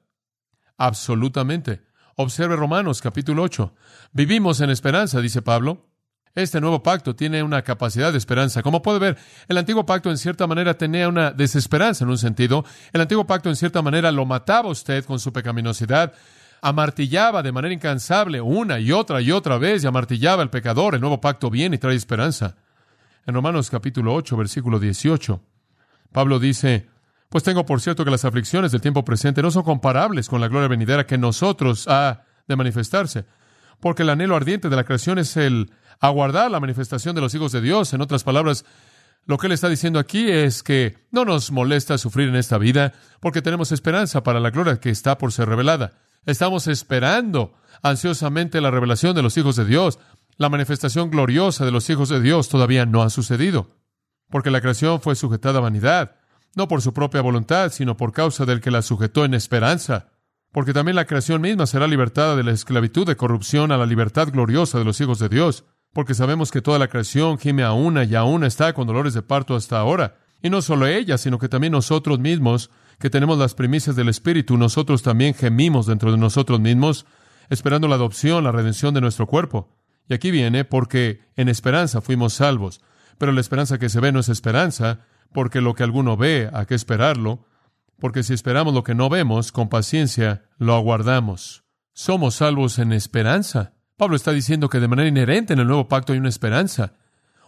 Absolutamente. 0.79 1.83
Observe 2.17 2.57
Romanos 2.57 3.03
capítulo 3.03 3.43
8. 3.43 3.75
Vivimos 4.13 4.61
en 4.61 4.71
esperanza, 4.71 5.21
dice 5.21 5.43
Pablo. 5.43 5.90
Este 6.35 6.61
nuevo 6.61 6.83
pacto 6.83 7.17
tiene 7.17 7.43
una 7.43 7.63
capacidad 7.63 8.13
de 8.13 8.19
esperanza. 8.19 8.63
Como 8.63 8.83
puede 8.83 8.99
ver, 8.99 9.19
el 9.49 9.59
antiguo 9.59 9.85
pacto 9.85 10.11
en 10.11 10.19
cierta 10.19 10.47
manera 10.47 10.75
tenía 10.75 11.09
una 11.09 11.33
desesperanza 11.33 12.05
en 12.05 12.11
un 12.11 12.19
sentido. 12.19 12.65
El 12.93 13.01
antiguo 13.01 13.27
pacto 13.27 13.49
en 13.49 13.57
cierta 13.57 13.83
manera 13.83 14.13
lo 14.13 14.25
mataba 14.27 14.69
usted 14.69 15.05
con 15.05 15.19
su 15.19 15.33
pecaminosidad 15.33 16.13
amartillaba 16.63 17.43
de 17.43 17.53
manera 17.53 17.75
incansable 17.75 18.41
una 18.41 18.79
y 18.81 18.93
otra 18.93 19.21
y 19.21 19.33
otra 19.33 19.59
vez 19.59 19.83
y 19.83 19.87
amartillaba 19.87 20.43
el 20.43 20.51
pecador. 20.51 20.95
El 20.95 21.01
nuevo 21.01 21.21
pacto 21.21 21.51
viene 21.51 21.77
y 21.77 21.79
trae 21.79 21.95
esperanza. 21.95 22.57
En 23.27 23.35
Romanos 23.35 23.71
capítulo 23.71 24.15
8, 24.15 24.37
versículo 24.37 24.79
18, 24.79 25.41
Pablo 26.13 26.39
dice, 26.39 26.89
pues 27.29 27.45
tengo 27.45 27.65
por 27.65 27.81
cierto 27.81 28.05
que 28.05 28.11
las 28.11 28.25
aflicciones 28.25 28.73
del 28.73 28.81
tiempo 28.81 29.05
presente 29.05 29.43
no 29.43 29.51
son 29.51 29.63
comparables 29.63 30.29
con 30.29 30.41
la 30.41 30.49
gloria 30.49 30.69
venidera 30.69 31.07
que 31.07 31.19
nosotros 31.19 31.87
ha 31.89 32.25
de 32.47 32.57
manifestarse, 32.57 33.27
porque 33.81 34.03
el 34.03 34.11
anhelo 34.11 34.37
ardiente 34.37 34.69
de 34.69 34.77
la 34.77 34.85
creación 34.85 35.19
es 35.19 35.37
el 35.37 35.73
aguardar 36.01 36.51
la 36.51 36.61
manifestación 36.61 37.15
de 37.15 37.21
los 37.21 37.35
hijos 37.35 37.53
de 37.53 37.61
Dios. 37.61 37.93
En 37.93 38.01
otras 38.01 38.25
palabras, 38.25 38.65
lo 39.27 39.39
que 39.39 39.47
él 39.47 39.53
está 39.53 39.69
diciendo 39.69 39.99
aquí 39.99 40.31
es 40.31 40.63
que 40.63 40.97
no 41.11 41.25
nos 41.25 41.51
molesta 41.53 41.99
sufrir 41.99 42.29
en 42.29 42.37
esta 42.37 42.59
vida 42.59 42.93
porque 43.21 43.43
tenemos 43.43 43.73
esperanza 43.73 44.23
para 44.23 44.41
la 44.41 44.51
gloria 44.51 44.81
que 44.81 44.91
está 44.91 45.19
por 45.19 45.33
ser 45.33 45.49
revelada. 45.49 45.93
Estamos 46.27 46.67
esperando 46.67 47.55
ansiosamente 47.83 48.61
la 48.61 48.71
revelación 48.71 49.15
de 49.15 49.23
los 49.23 49.37
hijos 49.37 49.57
de 49.57 49.65
Dios. 49.65 49.99
La 50.37 50.49
manifestación 50.49 51.11
gloriosa 51.11 51.65
de 51.65 51.71
los 51.71 51.89
hijos 51.91 52.09
de 52.09 52.21
Dios 52.21 52.49
todavía 52.49 52.87
no 52.87 53.03
ha 53.03 53.11
sucedido, 53.11 53.77
porque 54.31 54.51
la 54.51 54.61
creación 54.61 55.01
fue 55.01 55.15
sujetada 55.15 55.59
a 55.59 55.63
vanidad, 55.63 56.17
no 56.55 56.67
por 56.67 56.83
su 56.83 56.93
propia 56.93 57.21
voluntad, 57.21 57.71
sino 57.73 57.97
por 57.97 58.13
causa 58.13 58.47
del 58.47 58.61
que 58.61 58.71
la 58.71 58.83
sujetó 58.83 59.25
en 59.25 59.35
esperanza, 59.35 60.09
porque 60.53 60.73
también 60.73 60.97
la 60.97 61.05
creación 61.05 61.41
misma 61.41 61.67
será 61.67 61.87
libertada 61.87 62.37
de 62.37 62.45
la 62.45 62.53
esclavitud 62.53 63.07
de 63.07 63.17
corrupción 63.17 63.73
a 63.73 63.77
la 63.77 63.87
libertad 63.87 64.29
gloriosa 64.33 64.79
de 64.79 64.85
los 64.85 65.01
hijos 65.01 65.19
de 65.19 65.29
Dios, 65.29 65.65
porque 65.93 66.15
sabemos 66.15 66.51
que 66.51 66.63
toda 66.63 66.79
la 66.79 66.89
creación 66.89 67.39
gime 67.39 67.63
a 67.63 67.73
una 67.73 68.05
y 68.05 68.15
aún 68.15 68.45
está 68.45 68.73
con 68.73 68.87
dolores 68.87 69.15
de 69.15 69.23
parto 69.23 69.55
hasta 69.55 69.79
ahora, 69.79 70.17
y 70.43 70.51
no 70.51 70.63
solo 70.63 70.87
ella, 70.87 71.19
sino 71.19 71.39
que 71.39 71.49
también 71.49 71.73
nosotros 71.73 72.19
mismos, 72.19 72.71
que 72.99 73.11
tenemos 73.11 73.39
las 73.39 73.55
primicias 73.55 73.97
del 73.97 74.09
Espíritu, 74.09 74.57
nosotros 74.57 75.03
también 75.03 75.35
gemimos 75.35 75.87
dentro 75.87 76.13
de 76.13 76.19
nosotros 76.19 76.61
mismos, 76.61 77.07
esperando 77.49 77.89
la 77.89 77.97
adopción, 77.97 78.45
la 78.45 78.53
redención 78.53 78.95
de 78.95 79.01
nuestro 79.01 79.27
cuerpo. 79.27 79.77
Y 80.09 80.15
aquí 80.15 80.31
viene 80.31 80.65
porque 80.65 81.21
en 81.37 81.49
esperanza 81.49 82.01
fuimos 82.01 82.35
salvos. 82.35 82.81
Pero 83.19 83.33
la 83.33 83.41
esperanza 83.41 83.79
que 83.79 83.89
se 83.89 84.01
ve 84.01 84.13
no 84.13 84.21
es 84.21 84.29
esperanza, 84.29 85.01
porque 85.33 85.61
lo 85.61 85.75
que 85.75 85.83
alguno 85.83 86.17
ve, 86.17 86.51
hay 86.53 86.67
que 86.67 86.75
esperarlo, 86.75 87.45
porque 88.01 88.23
si 88.23 88.35
esperamos 88.35 88.75
lo 88.75 88.83
que 88.83 88.95
no 88.95 89.09
vemos, 89.09 89.53
con 89.53 89.69
paciencia 89.69 90.45
lo 90.59 90.75
aguardamos. 90.75 91.65
Somos 91.93 92.37
salvos 92.37 92.79
en 92.79 92.93
esperanza. 92.93 93.75
Pablo 93.97 94.17
está 94.17 94.33
diciendo 94.33 94.69
que 94.69 94.81
de 94.81 94.89
manera 94.89 95.09
inherente 95.09 95.53
en 95.53 95.61
el 95.61 95.67
nuevo 95.67 95.87
pacto 95.87 96.13
hay 96.13 96.19
una 96.19 96.29
esperanza, 96.29 96.95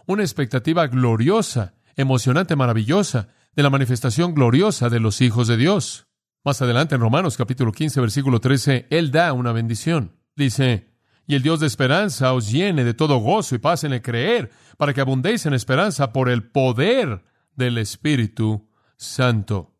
una 0.05 0.21
expectativa 0.23 0.87
gloriosa, 0.87 1.73
emocionante, 1.95 2.55
maravillosa, 2.55 3.29
de 3.55 3.63
la 3.63 3.69
manifestación 3.69 4.33
gloriosa 4.33 4.89
de 4.89 4.99
los 4.99 5.21
hijos 5.21 5.47
de 5.47 5.57
Dios. 5.57 6.07
Más 6.43 6.61
adelante 6.61 6.95
en 6.95 7.01
Romanos 7.01 7.37
capítulo 7.37 7.71
15 7.71 8.01
versículo 8.01 8.39
13, 8.39 8.87
Él 8.89 9.11
da 9.11 9.33
una 9.33 9.51
bendición. 9.51 10.17
Dice, 10.35 10.93
y 11.25 11.35
el 11.35 11.41
Dios 11.41 11.59
de 11.59 11.67
esperanza 11.67 12.33
os 12.33 12.51
llene 12.51 12.83
de 12.83 12.93
todo 12.93 13.17
gozo 13.17 13.55
y 13.55 13.59
paz 13.59 13.83
el 13.83 14.01
creer, 14.01 14.51
para 14.77 14.93
que 14.93 15.01
abundéis 15.01 15.45
en 15.45 15.53
esperanza 15.53 16.11
por 16.11 16.29
el 16.29 16.43
poder 16.43 17.23
del 17.55 17.77
Espíritu 17.77 18.69
Santo. 18.97 19.72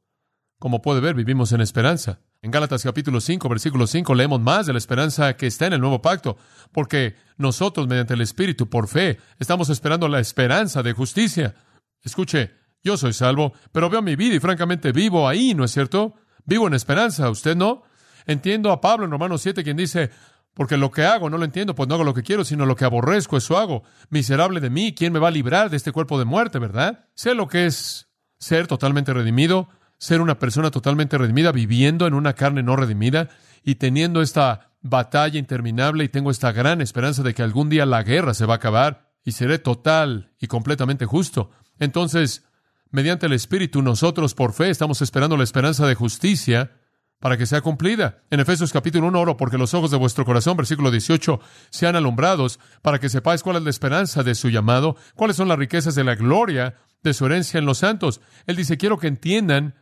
Como 0.64 0.82
puede 0.82 1.02
ver, 1.02 1.14
vivimos 1.14 1.52
en 1.52 1.60
esperanza. 1.60 2.22
En 2.42 2.50
Gálatas 2.50 2.84
capítulo 2.84 3.20
5, 3.20 3.50
versículo 3.50 3.86
5 3.86 4.16
leemos 4.16 4.40
más 4.40 4.66
de 4.66 4.72
la 4.72 4.80
esperanza 4.80 5.36
que 5.36 5.46
está 5.46 5.66
en 5.66 5.74
el 5.74 5.82
nuevo 5.82 6.02
pacto, 6.02 6.38
porque 6.72 7.18
nosotros 7.36 7.86
mediante 7.86 8.14
el 8.14 8.22
Espíritu, 8.22 8.70
por 8.70 8.88
fe, 8.88 9.20
estamos 9.40 9.68
esperando 9.68 10.08
la 10.08 10.22
esperanza 10.22 10.82
de 10.82 10.94
justicia. 10.94 11.54
Escuche, 12.02 12.52
yo 12.82 12.96
soy 12.96 13.12
salvo, 13.12 13.52
pero 13.74 13.90
veo 13.90 14.02
mi 14.02 14.16
vida 14.16 14.36
y 14.36 14.40
francamente 14.40 14.94
vivo 14.94 15.28
ahí, 15.28 15.54
¿no 15.54 15.66
es 15.66 15.72
cierto? 15.72 16.14
Vivo 16.46 16.66
en 16.68 16.76
esperanza, 16.76 17.30
¿usted 17.30 17.58
no? 17.58 17.84
Entiendo 18.26 18.72
a 18.72 18.80
Pablo 18.80 19.04
en 19.04 19.12
Romanos 19.12 19.42
7 19.42 19.66
quien 19.66 19.76
dice, 19.76 20.12
porque 20.54 20.78
lo 20.78 20.92
que 20.92 21.04
hago 21.04 21.30
no 21.30 21.38
lo 21.38 21.44
entiendo, 21.44 21.76
pues 21.76 21.90
no 21.90 21.96
hago 21.96 22.06
lo 22.06 22.14
que 22.14 22.24
quiero, 22.24 22.46
sino 22.46 22.66
lo 22.66 22.78
que 22.78 22.86
aborrezco, 22.86 23.36
eso 23.36 23.58
hago. 23.58 23.84
Miserable 24.10 24.62
de 24.62 24.70
mí, 24.70 24.96
¿quién 24.96 25.12
me 25.12 25.20
va 25.20 25.28
a 25.28 25.32
librar 25.32 25.70
de 25.70 25.76
este 25.76 25.92
cuerpo 25.92 26.18
de 26.18 26.24
muerte, 26.24 26.58
verdad? 26.58 27.10
Sé 27.16 27.34
lo 27.34 27.50
que 27.50 27.66
es 27.66 28.08
ser 28.40 28.68
totalmente 28.68 29.14
redimido, 29.14 29.68
ser 30.04 30.20
una 30.20 30.38
persona 30.38 30.70
totalmente 30.70 31.18
redimida, 31.18 31.54
viviendo 31.54 32.08
en 32.08 32.14
una 32.14 32.34
carne 32.34 32.62
no 32.62 32.76
redimida 32.76 33.30
y 33.64 33.76
teniendo 33.76 34.22
esta 34.22 34.74
batalla 34.82 35.40
interminable 35.40 36.04
y 36.04 36.10
tengo 36.10 36.30
esta 36.30 36.52
gran 36.52 36.82
esperanza 36.82 37.24
de 37.24 37.34
que 37.34 37.42
algún 37.42 37.70
día 37.70 37.86
la 37.86 38.04
guerra 38.04 38.34
se 38.34 38.46
va 38.46 38.56
a 38.56 38.58
acabar 38.58 39.14
y 39.24 39.32
seré 39.32 39.60
total 39.60 40.34
y 40.42 40.48
completamente 40.48 41.06
justo. 41.06 41.52
Entonces, 41.80 42.44
mediante 42.92 43.28
el 43.28 43.32
Espíritu, 43.32 43.82
nosotros 43.82 44.34
por 44.34 44.52
fe 44.52 44.70
estamos 44.70 45.02
esperando 45.02 45.38
la 45.38 45.46
esperanza 45.46 45.88
de 45.88 45.96
justicia 45.96 46.72
para 47.22 47.38
que 47.38 47.46
sea 47.46 47.62
cumplida. 47.62 48.24
En 48.30 48.42
Efesios 48.42 48.74
capítulo 48.74 49.08
1 49.08 49.18
oro 49.18 49.38
porque 49.38 49.58
los 49.58 49.74
ojos 49.74 49.90
de 49.90 49.96
vuestro 49.96 50.26
corazón, 50.26 50.58
versículo 50.58 50.92
18, 50.92 51.40
sean 51.70 51.96
alumbrados 51.96 52.60
para 52.82 53.00
que 53.00 53.08
sepáis 53.08 53.42
cuál 53.42 53.56
es 53.56 53.64
la 53.64 53.70
esperanza 53.70 54.22
de 54.22 54.36
su 54.36 54.50
llamado, 54.50 54.98
cuáles 55.16 55.38
son 55.38 55.48
las 55.48 55.58
riquezas 55.58 55.96
de 55.96 56.04
la 56.04 56.16
gloria 56.16 56.76
de 57.04 57.14
su 57.14 57.26
herencia 57.26 57.58
en 57.58 57.66
los 57.66 57.78
santos. 57.78 58.20
Él 58.48 58.58
dice, 58.58 58.76
quiero 58.76 58.98
que 58.98 59.08
entiendan 59.08 59.76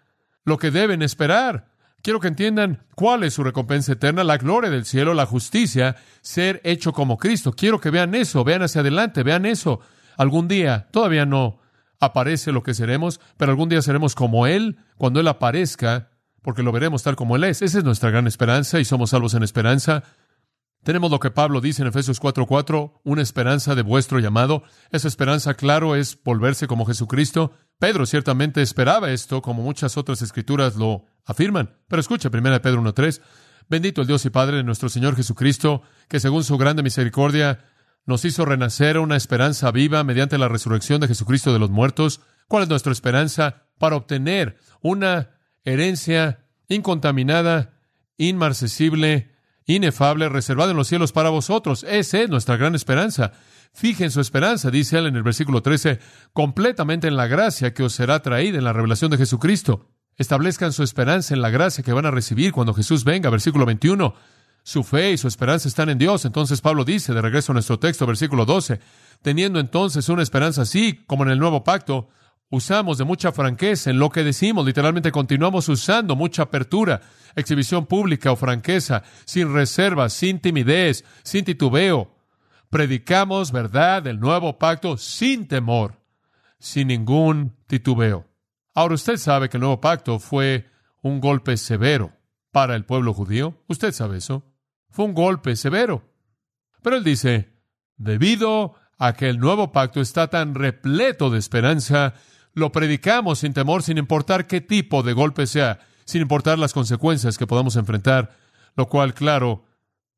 lo 0.46 0.58
que 0.58 0.72
deben 0.72 1.02
esperar. 1.02 1.72
Quiero 2.02 2.20
que 2.20 2.28
entiendan 2.28 2.84
cuál 2.96 3.24
es 3.24 3.36
su 3.36 3.44
recompensa 3.44 3.94
eterna, 3.94 4.24
la 4.24 4.38
gloria 4.38 4.72
del 4.72 4.86
cielo, 4.86 5.14
la 5.14 5.28
justicia, 5.28 5.98
ser 6.22 6.60
hecho 6.64 6.94
como 6.94 7.18
Cristo. 7.18 7.52
Quiero 7.52 7.80
que 7.80 7.92
vean 7.92 8.16
eso, 8.16 8.44
vean 8.44 8.64
hacia 8.64 8.82
adelante, 8.82 9.22
vean 9.22 9.46
eso. 9.46 9.82
Algún 10.18 10.48
día, 10.48 10.88
todavía 10.92 11.26
no 11.26 11.60
aparece 12.00 12.52
lo 12.52 12.64
que 12.64 12.74
seremos, 12.74 13.22
pero 13.38 13.52
algún 13.52 13.70
día 13.70 13.84
seremos 13.84 14.16
como 14.16 14.48
Él. 14.48 14.78
Cuando 14.98 15.20
Él 15.20 15.28
aparezca, 15.28 16.10
porque 16.42 16.64
lo 16.64 16.72
veremos 16.72 17.04
tal 17.04 17.16
como 17.16 17.36
Él 17.36 17.44
es. 17.44 17.62
Esa 17.62 17.78
es 17.78 17.84
nuestra 17.84 18.10
gran 18.10 18.26
esperanza 18.26 18.80
y 18.80 18.86
somos 18.86 19.12
salvos 19.12 19.36
en 19.36 19.44
esperanza. 19.44 20.04
Tenemos 20.84 21.12
lo 21.12 21.20
que 21.20 21.30
Pablo 21.30 21.62
dice 21.62 21.84
en 21.84 21.90
Efesios 21.90 22.20
4:4, 22.20 23.02
una 23.04 23.22
esperanza 23.22 23.76
de 23.76 23.84
vuestro 23.84 24.18
llamado. 24.18 24.64
Esa 24.92 25.08
esperanza, 25.08 25.54
claro, 25.54 25.96
es 25.96 26.18
volverse 26.24 26.66
como 26.66 26.88
Jesucristo. 26.88 27.54
Pedro 27.82 28.06
ciertamente 28.06 28.62
esperaba 28.62 29.10
esto, 29.10 29.42
como 29.42 29.64
muchas 29.64 29.98
otras 29.98 30.22
escrituras 30.22 30.76
lo 30.76 31.08
afirman. 31.26 31.74
Pero 31.88 32.00
escucha, 32.00 32.30
1 32.30 32.62
Pedro 32.62 32.80
1:3, 32.80 33.22
bendito 33.70 34.02
el 34.02 34.08
Dios 34.08 34.24
y 34.24 34.30
Padre 34.30 34.58
de 34.58 34.64
nuestro 34.64 34.88
Señor 34.88 35.16
Jesucristo, 35.16 35.82
que 36.08 36.20
según 36.20 36.44
su 36.44 36.60
grande 36.60 36.84
misericordia 36.84 37.66
nos 38.06 38.24
hizo 38.24 38.46
renacer 38.46 39.00
una 39.00 39.16
esperanza 39.16 39.72
viva 39.72 40.04
mediante 40.04 40.38
la 40.38 40.48
resurrección 40.48 41.02
de 41.02 41.08
Jesucristo 41.08 41.54
de 41.54 41.58
los 41.58 41.72
muertos. 41.72 42.22
¿Cuál 42.48 42.62
es 42.62 42.70
nuestra 42.70 42.92
esperanza? 42.92 43.64
Para 43.80 43.96
obtener 43.96 44.58
una 44.82 45.32
herencia 45.64 46.46
incontaminada, 46.68 47.80
inmarcesible, 48.16 49.32
inefable, 49.66 50.30
reservada 50.30 50.70
en 50.70 50.78
los 50.78 50.88
cielos 50.88 51.14
para 51.14 51.32
vosotros. 51.32 51.84
Esa 51.90 52.22
es 52.22 52.30
nuestra 52.30 52.58
gran 52.58 52.76
esperanza. 52.76 53.32
Fijen 53.74 54.12
su 54.12 54.20
esperanza, 54.20 54.70
dice 54.70 54.98
él 54.98 55.08
en 55.08 55.16
el 55.16 55.24
versículo 55.24 55.62
13, 55.62 56.00
completamente 56.34 57.08
en 57.08 57.16
la 57.16 57.28
gracia 57.28 57.74
que 57.74 57.84
os 57.84 57.94
será 57.94 58.22
traída 58.22 58.58
en 58.58 58.66
la 58.66 58.74
revelación 58.74 59.12
de 59.12 59.18
Jesucristo. 59.18 59.88
Establezcan 60.18 60.74
su 60.74 60.84
esperanza 60.84 61.34
en 61.34 61.42
la 61.42 61.50
gracia 61.50 61.84
que 61.84 61.94
van 61.94 62.06
a 62.06 62.12
recibir 62.12 62.52
cuando 62.52 62.74
Jesús 62.74 63.06
venga. 63.06 63.30
Versículo 63.30 63.66
21. 63.66 64.14
Su 64.64 64.84
fe 64.84 65.14
y 65.14 65.18
su 65.18 65.28
esperanza 65.28 65.68
están 65.68 65.90
en 65.90 65.98
Dios. 65.98 66.26
Entonces 66.26 66.62
Pablo 66.62 66.84
dice, 66.84 67.14
de 67.14 67.22
regreso 67.22 67.52
a 67.52 67.56
nuestro 67.56 67.80
texto, 67.80 68.06
versículo 68.06 68.46
12, 68.46 68.80
teniendo 69.22 69.60
entonces 69.60 70.10
una 70.10 70.22
esperanza 70.22 70.64
así 70.64 71.04
como 71.08 71.24
en 71.24 71.32
el 71.32 71.40
nuevo 71.40 71.64
pacto, 71.64 72.10
usamos 72.50 72.98
de 72.98 73.06
mucha 73.06 73.32
franqueza 73.32 73.90
en 73.90 73.98
lo 73.98 74.10
que 74.10 74.24
decimos, 74.24 74.66
literalmente 74.66 75.12
continuamos 75.12 75.68
usando 75.70 76.16
mucha 76.16 76.44
apertura, 76.44 77.02
exhibición 77.36 77.86
pública 77.86 78.32
o 78.32 78.36
franqueza, 78.36 79.04
sin 79.26 79.52
reservas, 79.54 80.14
sin 80.14 80.40
timidez, 80.40 81.06
sin 81.24 81.46
titubeo. 81.46 82.21
Predicamos 82.72 83.52
verdad 83.52 84.02
del 84.02 84.22
nuevo 84.22 84.58
pacto 84.58 84.96
sin 84.96 85.46
temor, 85.46 86.00
sin 86.58 86.88
ningún 86.88 87.54
titubeo. 87.68 88.30
Ahora 88.74 88.96
usted 88.96 89.18
sabe 89.18 89.50
que 89.50 89.58
el 89.58 89.62
nuevo 89.62 89.82
pacto 89.82 90.20
fue 90.20 90.70
un 91.02 91.20
golpe 91.20 91.58
severo 91.58 92.14
para 92.50 92.78
el 92.78 92.86
pueblo 92.86 93.14
judío. 93.14 93.62
Usted 93.68 93.92
sabe 93.92 94.20
eso. 94.20 94.46
Fue 94.90 95.04
un 95.04 95.14
golpe 95.14 95.58
severo. 95.58 96.14
Pero 96.82 96.96
él 96.96 97.04
dice, 97.04 97.54
debido 97.98 98.76
a 98.98 99.12
que 99.16 99.28
el 99.28 99.40
nuevo 99.40 99.74
pacto 99.74 100.00
está 100.00 100.30
tan 100.30 100.56
repleto 100.56 101.30
de 101.30 101.40
esperanza, 101.40 102.14
lo 102.54 102.72
predicamos 102.72 103.40
sin 103.40 103.52
temor, 103.52 103.84
sin 103.84 103.98
importar 103.98 104.48
qué 104.48 104.62
tipo 104.62 105.04
de 105.04 105.12
golpe 105.12 105.46
sea, 105.46 105.80
sin 106.06 106.22
importar 106.22 106.58
las 106.58 106.72
consecuencias 106.72 107.38
que 107.38 107.48
podamos 107.48 107.76
enfrentar, 107.76 108.32
lo 108.78 108.88
cual, 108.88 109.14
claro, 109.14 109.66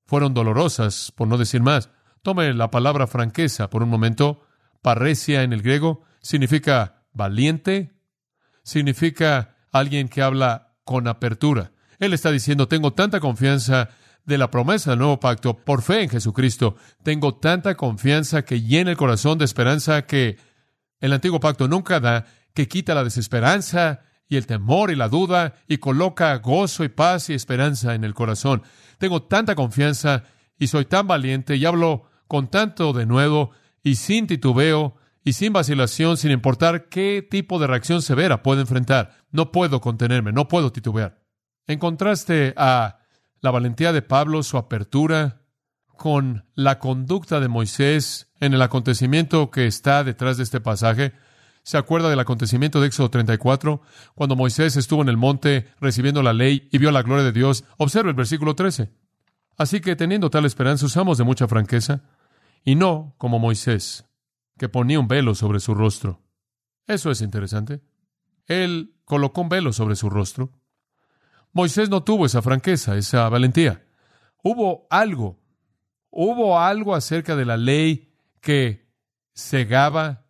fueron 0.06 0.36
dolorosas, 0.36 1.12
por 1.16 1.28
no 1.28 1.40
decir 1.40 1.64
más. 1.64 1.90
Tome 2.24 2.54
la 2.54 2.72
palabra 2.72 3.06
franqueza 3.06 3.70
por 3.70 3.84
un 3.84 3.90
momento. 3.90 4.48
Parresia 4.82 5.44
en 5.44 5.52
el 5.52 5.62
griego 5.62 6.04
significa 6.22 7.04
valiente, 7.12 7.92
significa 8.64 9.58
alguien 9.74 10.08
que 10.08 10.22
habla 10.22 10.78
con 10.86 11.10
apertura. 11.10 11.74
Él 12.00 12.14
está 12.14 12.32
diciendo, 12.32 12.70
tengo 12.70 12.94
tanta 12.94 13.20
confianza 13.20 13.90
de 14.24 14.38
la 14.38 14.50
promesa 14.50 14.92
del 14.92 15.00
nuevo 15.00 15.20
pacto 15.20 15.58
por 15.58 15.82
fe 15.82 16.04
en 16.04 16.10
Jesucristo. 16.10 16.78
Tengo 17.04 17.36
tanta 17.36 17.76
confianza 17.76 18.46
que 18.46 18.62
llena 18.62 18.92
el 18.92 18.98
corazón 18.98 19.38
de 19.38 19.44
esperanza 19.44 20.06
que 20.06 20.38
el 21.02 21.12
antiguo 21.12 21.42
pacto 21.42 21.68
nunca 21.68 22.00
da, 22.00 22.26
que 22.54 22.70
quita 22.70 22.96
la 22.96 23.04
desesperanza 23.04 24.00
y 24.30 24.38
el 24.38 24.48
temor 24.48 24.92
y 24.92 24.96
la 24.96 25.10
duda 25.10 25.56
y 25.68 25.78
coloca 25.78 26.34
gozo 26.38 26.86
y 26.86 26.90
paz 26.90 27.30
y 27.30 27.34
esperanza 27.34 27.96
en 27.96 28.06
el 28.06 28.14
corazón. 28.14 28.64
Tengo 28.98 29.24
tanta 29.24 29.56
confianza 29.56 30.24
y 30.58 30.68
soy 30.68 30.86
tan 30.86 31.06
valiente 31.06 31.58
y 31.58 31.66
hablo 31.66 32.13
con 32.34 32.48
tanto 32.48 32.94
de 32.94 33.06
nuevo 33.06 33.52
y 33.84 33.94
sin 33.94 34.26
titubeo 34.26 34.96
y 35.24 35.34
sin 35.34 35.54
vacilación, 35.54 36.18
sin 36.18 36.32
importar 36.32 36.90
qué 36.90 37.22
tipo 37.22 37.60
de 37.60 37.68
reacción 37.68 38.02
severa 38.02 38.42
puedo 38.42 38.60
enfrentar. 38.60 39.18
No 39.30 39.52
puedo 39.52 39.82
contenerme, 39.82 40.32
no 40.32 40.48
puedo 40.48 40.72
titubear. 40.72 41.22
En 41.68 41.78
contraste 41.78 42.56
a 42.58 42.98
la 43.40 43.52
valentía 43.52 43.94
de 43.94 44.02
Pablo, 44.02 44.42
su 44.42 44.58
apertura, 44.58 45.44
con 45.96 46.44
la 46.56 46.80
conducta 46.80 47.40
de 47.40 47.50
Moisés 47.50 48.32
en 48.40 48.56
el 48.56 48.64
acontecimiento 48.64 49.52
que 49.52 49.68
está 49.68 50.04
detrás 50.04 50.38
de 50.38 50.44
este 50.44 50.60
pasaje. 50.60 51.14
¿Se 51.62 51.78
acuerda 51.78 52.10
del 52.10 52.20
acontecimiento 52.20 52.82
de 52.82 52.88
Éxodo 52.88 53.12
34? 53.12 53.80
Cuando 54.16 54.36
Moisés 54.36 54.76
estuvo 54.76 55.04
en 55.04 55.10
el 55.10 55.18
monte 55.18 55.68
recibiendo 55.80 56.24
la 56.24 56.34
ley 56.34 56.68
y 56.72 56.80
vio 56.80 56.90
la 56.90 57.04
gloria 57.04 57.26
de 57.26 57.32
Dios. 57.32 57.64
Observe 57.78 58.10
el 58.10 58.16
versículo 58.16 58.56
13. 58.56 58.90
Así 59.56 59.82
que 59.82 59.96
teniendo 59.96 60.32
tal 60.32 60.46
esperanza 60.46 60.88
usamos 60.88 61.20
de 61.20 61.26
mucha 61.26 61.48
franqueza 61.48 62.02
y 62.64 62.76
no 62.76 63.16
como 63.18 63.40
Moisés, 63.40 64.06
que 64.58 64.70
ponía 64.70 65.00
un 65.00 65.08
velo 65.08 65.36
sobre 65.36 65.60
su 65.60 65.74
rostro. 65.74 66.22
Eso 66.88 67.12
es 67.12 67.22
interesante. 67.22 67.82
Él 68.46 68.96
colocó 69.06 69.42
un 69.42 69.50
velo 69.50 69.74
sobre 69.74 69.96
su 69.96 70.10
rostro. 70.10 70.52
Moisés 71.52 71.90
no 71.90 72.04
tuvo 72.04 72.26
esa 72.26 72.42
franqueza, 72.42 72.98
esa 72.98 73.30
valentía. 73.30 73.86
Hubo 74.44 74.88
algo 74.90 75.44
Hubo 76.16 76.60
algo 76.60 76.94
acerca 76.94 77.36
de 77.36 77.44
la 77.44 77.58
ley 77.58 78.14
que 78.40 78.88
cegaba, 79.34 80.28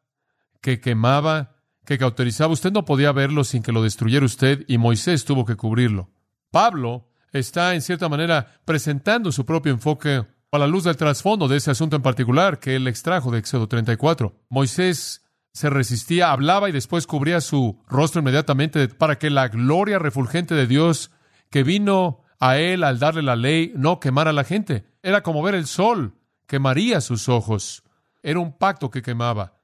que 0.62 0.80
quemaba, 0.80 1.58
que 1.84 1.98
cauterizaba. 1.98 2.54
Usted 2.54 2.72
no 2.72 2.86
podía 2.86 3.12
verlo 3.12 3.43
sin 3.43 3.62
que 3.62 3.74
lo 3.74 3.84
destruyera 3.84 4.26
usted 4.26 4.63
y 4.69 4.78
Moisés 4.78 5.26
tuvo 5.26 5.43
que 5.43 5.58
cubrirlo. 5.58 6.10
Pablo 6.52 7.10
está, 7.34 7.76
en 7.76 7.82
cierta 7.82 8.08
manera, 8.08 8.62
presentando 8.63 9.34
su 9.34 9.46
propio 9.46 9.74
enfoque 9.74 10.26
a 10.54 10.60
la 10.60 10.68
luz 10.68 10.84
del 10.84 10.98
trasfondo 10.98 11.48
de 11.48 11.58
ese 11.58 11.72
asunto 11.72 11.96
en 11.96 12.04
particular 12.04 12.60
que 12.60 12.76
él 12.76 12.88
extrajo 12.88 13.32
de 13.32 13.39
Éxodo 13.39 13.68
34. 13.68 14.36
Moisés 14.50 15.26
se 15.52 15.70
resistía, 15.72 16.32
hablaba 16.32 16.70
y 16.70 16.72
después 16.72 17.08
cubría 17.08 17.42
su 17.42 17.82
rostro 17.88 18.22
inmediatamente 18.22 18.88
para 18.88 19.18
que 19.18 19.32
la 19.32 19.48
gloria 19.48 19.98
refulgente 19.98 20.54
de 20.54 20.68
Dios 20.68 21.10
que 21.50 21.63
vino 21.63 22.22
a 22.39 22.58
él 22.58 22.84
al 22.84 23.00
darle 23.00 23.24
la 23.24 23.36
ley 23.36 23.74
no 23.76 24.00
quemara 24.00 24.30
a 24.30 24.34
la 24.34 24.44
gente. 24.44 24.86
Era 25.02 25.24
como 25.24 25.42
ver 25.42 25.56
el 25.56 25.66
sol, 25.66 26.20
quemaría 26.46 27.02
sus 27.02 27.30
ojos. 27.30 27.84
Era 28.22 28.39
un 28.39 28.56
pacto 28.56 28.92
que 28.92 29.02
quemaba. 29.02 29.58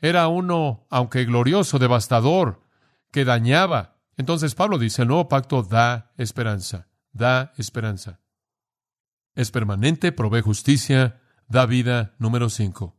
Era 0.00 0.26
uno, 0.26 0.84
aunque 0.90 1.24
glorioso, 1.26 1.78
devastador, 1.78 2.60
que 3.12 3.24
dañaba. 3.24 3.98
Entonces 4.16 4.56
Pablo 4.56 4.78
dice, 4.78 5.02
el 5.02 5.08
nuevo 5.08 5.28
pacto 5.28 5.62
da 5.62 6.12
esperanza, 6.16 6.88
da 7.12 7.52
esperanza. 7.56 8.18
Es 9.34 9.50
permanente, 9.50 10.12
provee 10.12 10.40
justicia, 10.40 11.20
da 11.48 11.66
vida. 11.66 12.14
Número 12.18 12.48
cinco. 12.50 12.96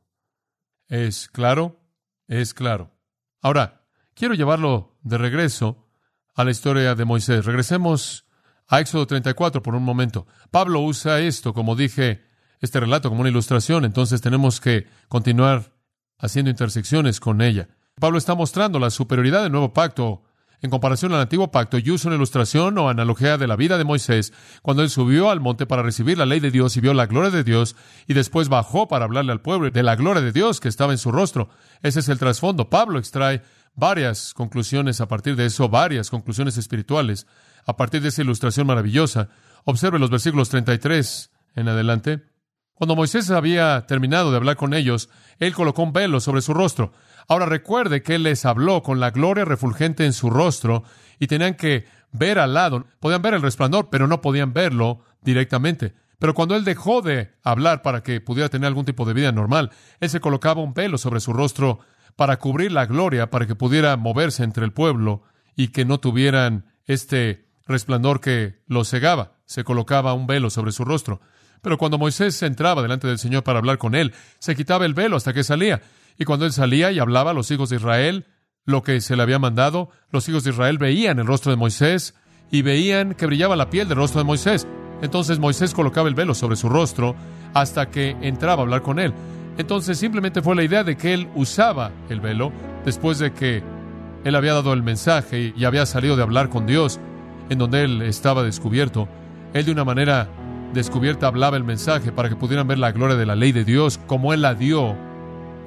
¿Es 0.88 1.30
claro? 1.30 1.80
Es 2.28 2.54
claro. 2.54 2.92
Ahora, 3.42 3.88
quiero 4.14 4.34
llevarlo 4.34 4.98
de 5.02 5.18
regreso 5.18 5.88
a 6.36 6.44
la 6.44 6.52
historia 6.52 6.96
de 6.96 7.06
Moisés. 7.06 7.46
Regresemos 7.46 8.26
a 8.68 8.80
Éxodo 8.80 9.08
34 9.08 9.62
por 9.62 9.76
un 9.76 9.84
momento. 9.84 10.28
Pablo 10.52 10.82
usa 10.82 11.20
esto, 11.20 11.54
como 11.54 11.76
dije, 11.76 12.26
este 12.60 12.80
relato 12.80 13.10
como 13.10 13.22
una 13.22 13.30
ilustración, 13.30 13.86
entonces 13.86 14.22
tenemos 14.22 14.60
que 14.60 14.88
continuar 15.08 15.74
haciendo 16.18 16.52
intersecciones 16.52 17.20
con 17.20 17.42
ella. 17.42 17.70
Pablo 18.00 18.18
está 18.18 18.36
mostrando 18.36 18.80
la 18.80 18.90
superioridad 18.90 19.44
del 19.44 19.52
nuevo 19.52 19.74
pacto 19.74 20.24
en 20.62 20.70
comparación 20.70 21.14
al 21.14 21.22
antiguo 21.22 21.52
pacto 21.52 21.78
y 21.78 21.92
usa 21.92 22.10
una 22.10 22.18
ilustración 22.18 22.78
o 22.78 22.90
analogía 22.90 23.38
de 23.38 23.48
la 23.48 23.56
vida 23.56 23.78
de 23.78 23.84
Moisés 23.84 24.34
cuando 24.62 24.84
él 24.84 24.90
subió 24.90 25.30
al 25.30 25.40
monte 25.40 25.66
para 25.66 25.84
recibir 25.84 26.18
la 26.18 26.26
ley 26.26 26.40
de 26.40 26.52
Dios 26.52 26.76
y 26.78 26.82
vio 26.82 26.94
la 26.94 27.06
gloria 27.06 27.32
de 27.32 27.44
Dios 27.44 27.76
y 28.08 28.14
después 28.14 28.50
bajó 28.50 28.88
para 28.88 29.06
hablarle 29.06 29.32
al 29.32 29.42
pueblo 29.42 29.70
de 29.70 29.84
la 29.84 29.96
gloria 29.96 30.22
de 30.22 30.32
Dios 30.32 30.60
que 30.60 30.70
estaba 30.70 30.94
en 30.94 30.98
su 30.98 31.12
rostro. 31.12 31.50
Ese 31.82 32.00
es 32.00 32.10
el 32.10 32.20
trasfondo. 32.20 32.70
Pablo 32.70 33.00
extrae 33.00 33.42
varias 33.76 34.34
conclusiones 34.34 35.02
a 35.02 35.08
partir 35.08 35.36
de 35.36 35.46
eso, 35.46 35.70
varias 35.70 36.10
conclusiones 36.10 36.58
espirituales 36.58 37.28
a 37.66 37.76
partir 37.76 38.02
de 38.02 38.10
esa 38.10 38.22
ilustración 38.22 38.68
maravillosa. 38.68 39.30
Observe 39.66 40.00
los 40.00 40.10
versículos 40.10 40.50
33 40.50 41.32
en 41.56 41.68
adelante. 41.68 42.24
Cuando 42.76 42.96
Moisés 42.96 43.32
había 43.32 43.86
terminado 43.88 44.32
de 44.32 44.38
hablar 44.38 44.58
con 44.58 44.74
ellos, 44.74 45.10
él 45.40 45.54
colocó 45.54 45.82
un 45.84 45.94
velo 45.94 46.20
sobre 46.20 46.42
su 46.42 46.54
rostro. 46.54 46.92
Ahora 47.28 47.46
recuerde 47.46 48.04
que 48.04 48.16
él 48.16 48.24
les 48.24 48.46
habló 48.46 48.84
con 48.84 49.00
la 49.00 49.12
gloria 49.12 49.46
refulgente 49.46 50.06
en 50.06 50.14
su 50.14 50.30
rostro 50.30 50.84
y 51.20 51.28
tenían 51.28 51.56
que 51.56 51.86
ver 52.12 52.40
al 52.40 52.54
lado. 52.54 52.86
Podían 53.00 53.22
ver 53.22 53.34
el 53.34 53.42
resplandor, 53.42 53.90
pero 53.90 54.08
no 54.08 54.22
podían 54.22 54.54
verlo 54.54 55.02
directamente. 55.22 55.94
Pero 56.20 56.34
cuando 56.34 56.56
él 56.56 56.64
dejó 56.64 57.02
de 57.02 57.34
hablar 57.44 57.82
para 57.82 58.02
que 58.02 58.22
pudiera 58.22 58.50
tener 58.50 58.68
algún 58.68 58.86
tipo 58.86 59.06
de 59.06 59.14
vida 59.14 59.32
normal, 59.32 59.72
él 60.00 60.10
se 60.10 60.20
colocaba 60.20 60.62
un 60.62 60.74
velo 60.74 60.98
sobre 60.98 61.20
su 61.20 61.34
rostro 61.34 61.80
para 62.16 62.38
cubrir 62.38 62.72
la 62.72 62.86
gloria, 62.86 63.30
para 63.30 63.46
que 63.46 63.56
pudiera 63.56 63.98
moverse 63.98 64.44
entre 64.44 64.64
el 64.64 64.72
pueblo 64.72 65.24
y 65.56 65.70
que 65.70 65.86
no 65.86 66.00
tuvieran 66.00 66.66
este 66.86 67.46
resplandor 67.68 68.22
que 68.22 68.62
lo 68.68 68.86
cegaba. 68.86 69.34
Se 69.46 69.64
colocaba 69.64 70.14
un 70.14 70.28
velo 70.28 70.50
sobre 70.50 70.72
su 70.72 70.86
rostro. 70.86 71.20
Pero 71.62 71.78
cuando 71.78 71.98
Moisés 71.98 72.42
entraba 72.44 72.82
delante 72.82 73.08
del 73.08 73.18
Señor 73.18 73.44
para 73.44 73.60
hablar 73.60 73.78
con 73.78 73.96
él, 73.96 74.14
se 74.40 74.56
quitaba 74.56 74.86
el 74.86 74.94
velo 74.94 75.18
hasta 75.18 75.34
que 75.34 75.44
salía. 75.44 75.82
Y 76.18 76.26
cuando 76.26 76.46
él 76.46 76.54
salía 76.54 76.92
y 76.92 77.00
hablaba 77.00 77.32
a 77.32 77.34
los 77.34 77.52
hijos 77.52 77.70
de 77.70 77.78
Israel 77.78 78.26
lo 78.66 78.82
que 78.82 79.00
se 79.02 79.16
le 79.16 79.22
había 79.22 79.40
mandado, 79.40 79.90
los 80.12 80.28
hijos 80.28 80.44
de 80.44 80.50
Israel 80.50 80.78
veían 80.78 81.20
el 81.20 81.28
rostro 81.28 81.52
de 81.52 81.58
Moisés 81.58 82.16
y 82.52 82.62
veían 82.62 83.14
que 83.14 83.26
brillaba 83.26 83.56
la 83.56 83.70
piel 83.70 83.88
del 83.88 83.98
rostro 83.98 84.20
de 84.20 84.26
Moisés. 84.26 84.68
Entonces 85.02 85.40
Moisés 85.40 85.74
colocaba 85.74 86.10
el 86.10 86.16
velo 86.16 86.34
sobre 86.34 86.56
su 86.56 86.70
rostro 86.70 87.16
hasta 87.54 87.90
que 87.90 88.16
entraba 88.22 88.62
a 88.62 88.66
hablar 88.66 88.82
con 88.82 89.00
él. 89.00 89.14
Entonces 89.58 89.98
simplemente 89.98 90.42
fue 90.42 90.56
la 90.56 90.64
idea 90.64 90.84
de 90.84 90.98
que 90.98 91.14
él 91.14 91.30
usaba 91.36 91.92
el 92.10 92.20
velo 92.20 92.52
después 92.84 93.20
de 93.20 93.34
que 93.34 93.64
él 94.24 94.36
había 94.36 94.54
dado 94.54 94.74
el 94.74 94.84
mensaje 94.84 95.54
y 95.56 95.66
había 95.66 95.86
salido 95.86 96.16
de 96.16 96.24
hablar 96.24 96.50
con 96.50 96.66
Dios, 96.66 97.00
en 97.50 97.60
donde 97.60 97.84
él 97.84 98.02
estaba 98.02 98.44
descubierto. 98.44 99.08
Él 99.54 99.66
de 99.66 99.72
una 99.72 99.86
manera 99.86 100.28
descubierta 100.74 101.28
hablaba 101.28 101.58
el 101.58 101.64
mensaje 101.64 102.12
para 102.12 102.28
que 102.28 102.36
pudieran 102.36 102.68
ver 102.68 102.80
la 102.80 102.92
gloria 102.92 103.16
de 103.16 103.26
la 103.26 103.36
ley 103.36 103.52
de 103.52 103.64
Dios 103.64 104.00
como 104.08 104.34
él 104.34 104.42
la 104.42 104.56
dio. 104.56 104.98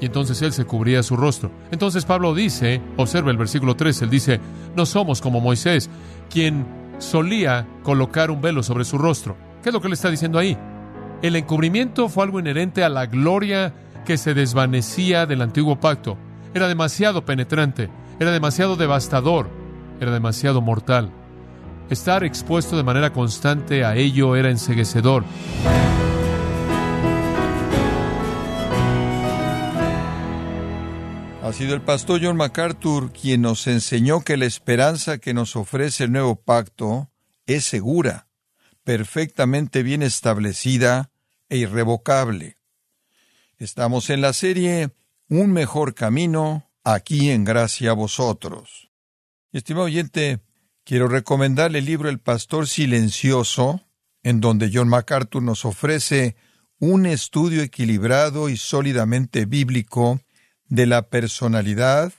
Y 0.00 0.06
entonces 0.06 0.40
él 0.42 0.52
se 0.52 0.64
cubría 0.64 1.02
su 1.02 1.16
rostro. 1.16 1.50
Entonces 1.70 2.04
Pablo 2.04 2.34
dice, 2.34 2.80
observa 2.96 3.30
el 3.30 3.36
versículo 3.36 3.74
3, 3.74 4.02
él 4.02 4.10
dice, 4.10 4.40
no 4.76 4.86
somos 4.86 5.20
como 5.20 5.40
Moisés, 5.40 5.90
quien 6.30 6.66
solía 6.98 7.66
colocar 7.82 8.30
un 8.30 8.40
velo 8.40 8.62
sobre 8.62 8.84
su 8.84 8.98
rostro. 8.98 9.36
¿Qué 9.62 9.70
es 9.70 9.72
lo 9.72 9.80
que 9.80 9.88
él 9.88 9.92
está 9.92 10.10
diciendo 10.10 10.38
ahí? 10.38 10.56
El 11.22 11.34
encubrimiento 11.34 12.08
fue 12.08 12.24
algo 12.24 12.38
inherente 12.38 12.84
a 12.84 12.88
la 12.88 13.06
gloria 13.06 13.72
que 14.04 14.16
se 14.16 14.34
desvanecía 14.34 15.26
del 15.26 15.42
antiguo 15.42 15.80
pacto. 15.80 16.16
Era 16.54 16.68
demasiado 16.68 17.24
penetrante, 17.24 17.90
era 18.20 18.30
demasiado 18.30 18.76
devastador, 18.76 19.48
era 20.00 20.12
demasiado 20.12 20.60
mortal. 20.60 21.10
Estar 21.90 22.22
expuesto 22.22 22.76
de 22.76 22.84
manera 22.84 23.12
constante 23.12 23.84
a 23.84 23.96
ello 23.96 24.36
era 24.36 24.50
enseguecedor. 24.50 25.24
Ha 31.48 31.52
sido 31.54 31.74
el 31.74 31.80
pastor 31.80 32.20
John 32.22 32.36
MacArthur 32.36 33.10
quien 33.10 33.40
nos 33.40 33.66
enseñó 33.68 34.20
que 34.20 34.36
la 34.36 34.44
esperanza 34.44 35.16
que 35.16 35.32
nos 35.32 35.56
ofrece 35.56 36.04
el 36.04 36.12
nuevo 36.12 36.36
pacto 36.36 37.10
es 37.46 37.64
segura 37.64 38.28
perfectamente 38.84 39.82
bien 39.82 40.02
establecida 40.02 41.10
e 41.48 41.56
irrevocable. 41.56 42.58
Estamos 43.56 44.10
en 44.10 44.20
la 44.20 44.34
serie 44.34 44.90
Un 45.30 45.52
mejor 45.52 45.94
camino, 45.94 46.70
aquí 46.84 47.30
en 47.30 47.44
gracia 47.44 47.92
a 47.92 47.94
vosotros. 47.94 48.90
Estimado 49.50 49.86
oyente, 49.86 50.40
quiero 50.84 51.08
recomendarle 51.08 51.78
el 51.78 51.86
libro 51.86 52.10
El 52.10 52.20
Pastor 52.20 52.68
Silencioso, 52.68 53.86
en 54.22 54.42
donde 54.42 54.70
John 54.70 54.88
MacArthur 54.88 55.42
nos 55.42 55.64
ofrece 55.64 56.36
un 56.78 57.06
estudio 57.06 57.62
equilibrado 57.62 58.50
y 58.50 58.58
sólidamente 58.58 59.46
bíblico 59.46 60.20
de 60.68 60.86
la 60.86 61.02
personalidad, 61.08 62.12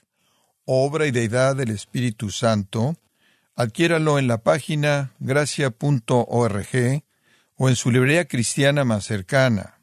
obra 0.65 1.07
y 1.07 1.11
deidad 1.11 1.55
del 1.55 1.69
Espíritu 1.69 2.29
Santo, 2.31 2.97
Adquiéralo 3.59 4.19
en 4.19 4.29
la 4.29 4.37
página 4.37 5.11
gracia.org 5.19 7.03
o 7.57 7.67
en 7.67 7.75
su 7.75 7.91
librería 7.91 8.25
cristiana 8.25 8.85
más 8.85 9.03
cercana. 9.03 9.81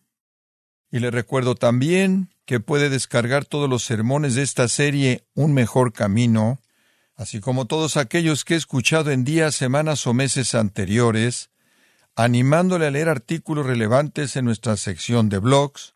Y 0.90 0.98
le 1.00 1.10
recuerdo 1.10 1.56
también 1.56 2.30
que 2.46 2.58
puede 2.58 2.88
descargar 2.88 3.44
todos 3.44 3.68
los 3.68 3.84
sermones 3.84 4.34
de 4.34 4.44
esta 4.44 4.68
serie 4.68 5.26
Un 5.34 5.52
mejor 5.52 5.92
camino, 5.92 6.58
así 7.16 7.40
como 7.40 7.66
todos 7.66 7.98
aquellos 7.98 8.46
que 8.46 8.54
he 8.54 8.56
escuchado 8.56 9.10
en 9.10 9.24
días, 9.24 9.54
semanas 9.54 10.06
o 10.06 10.14
meses 10.14 10.54
anteriores, 10.54 11.50
animándole 12.14 12.86
a 12.86 12.90
leer 12.90 13.10
artículos 13.10 13.66
relevantes 13.66 14.36
en 14.36 14.46
nuestra 14.46 14.78
sección 14.78 15.28
de 15.28 15.36
blogs, 15.36 15.95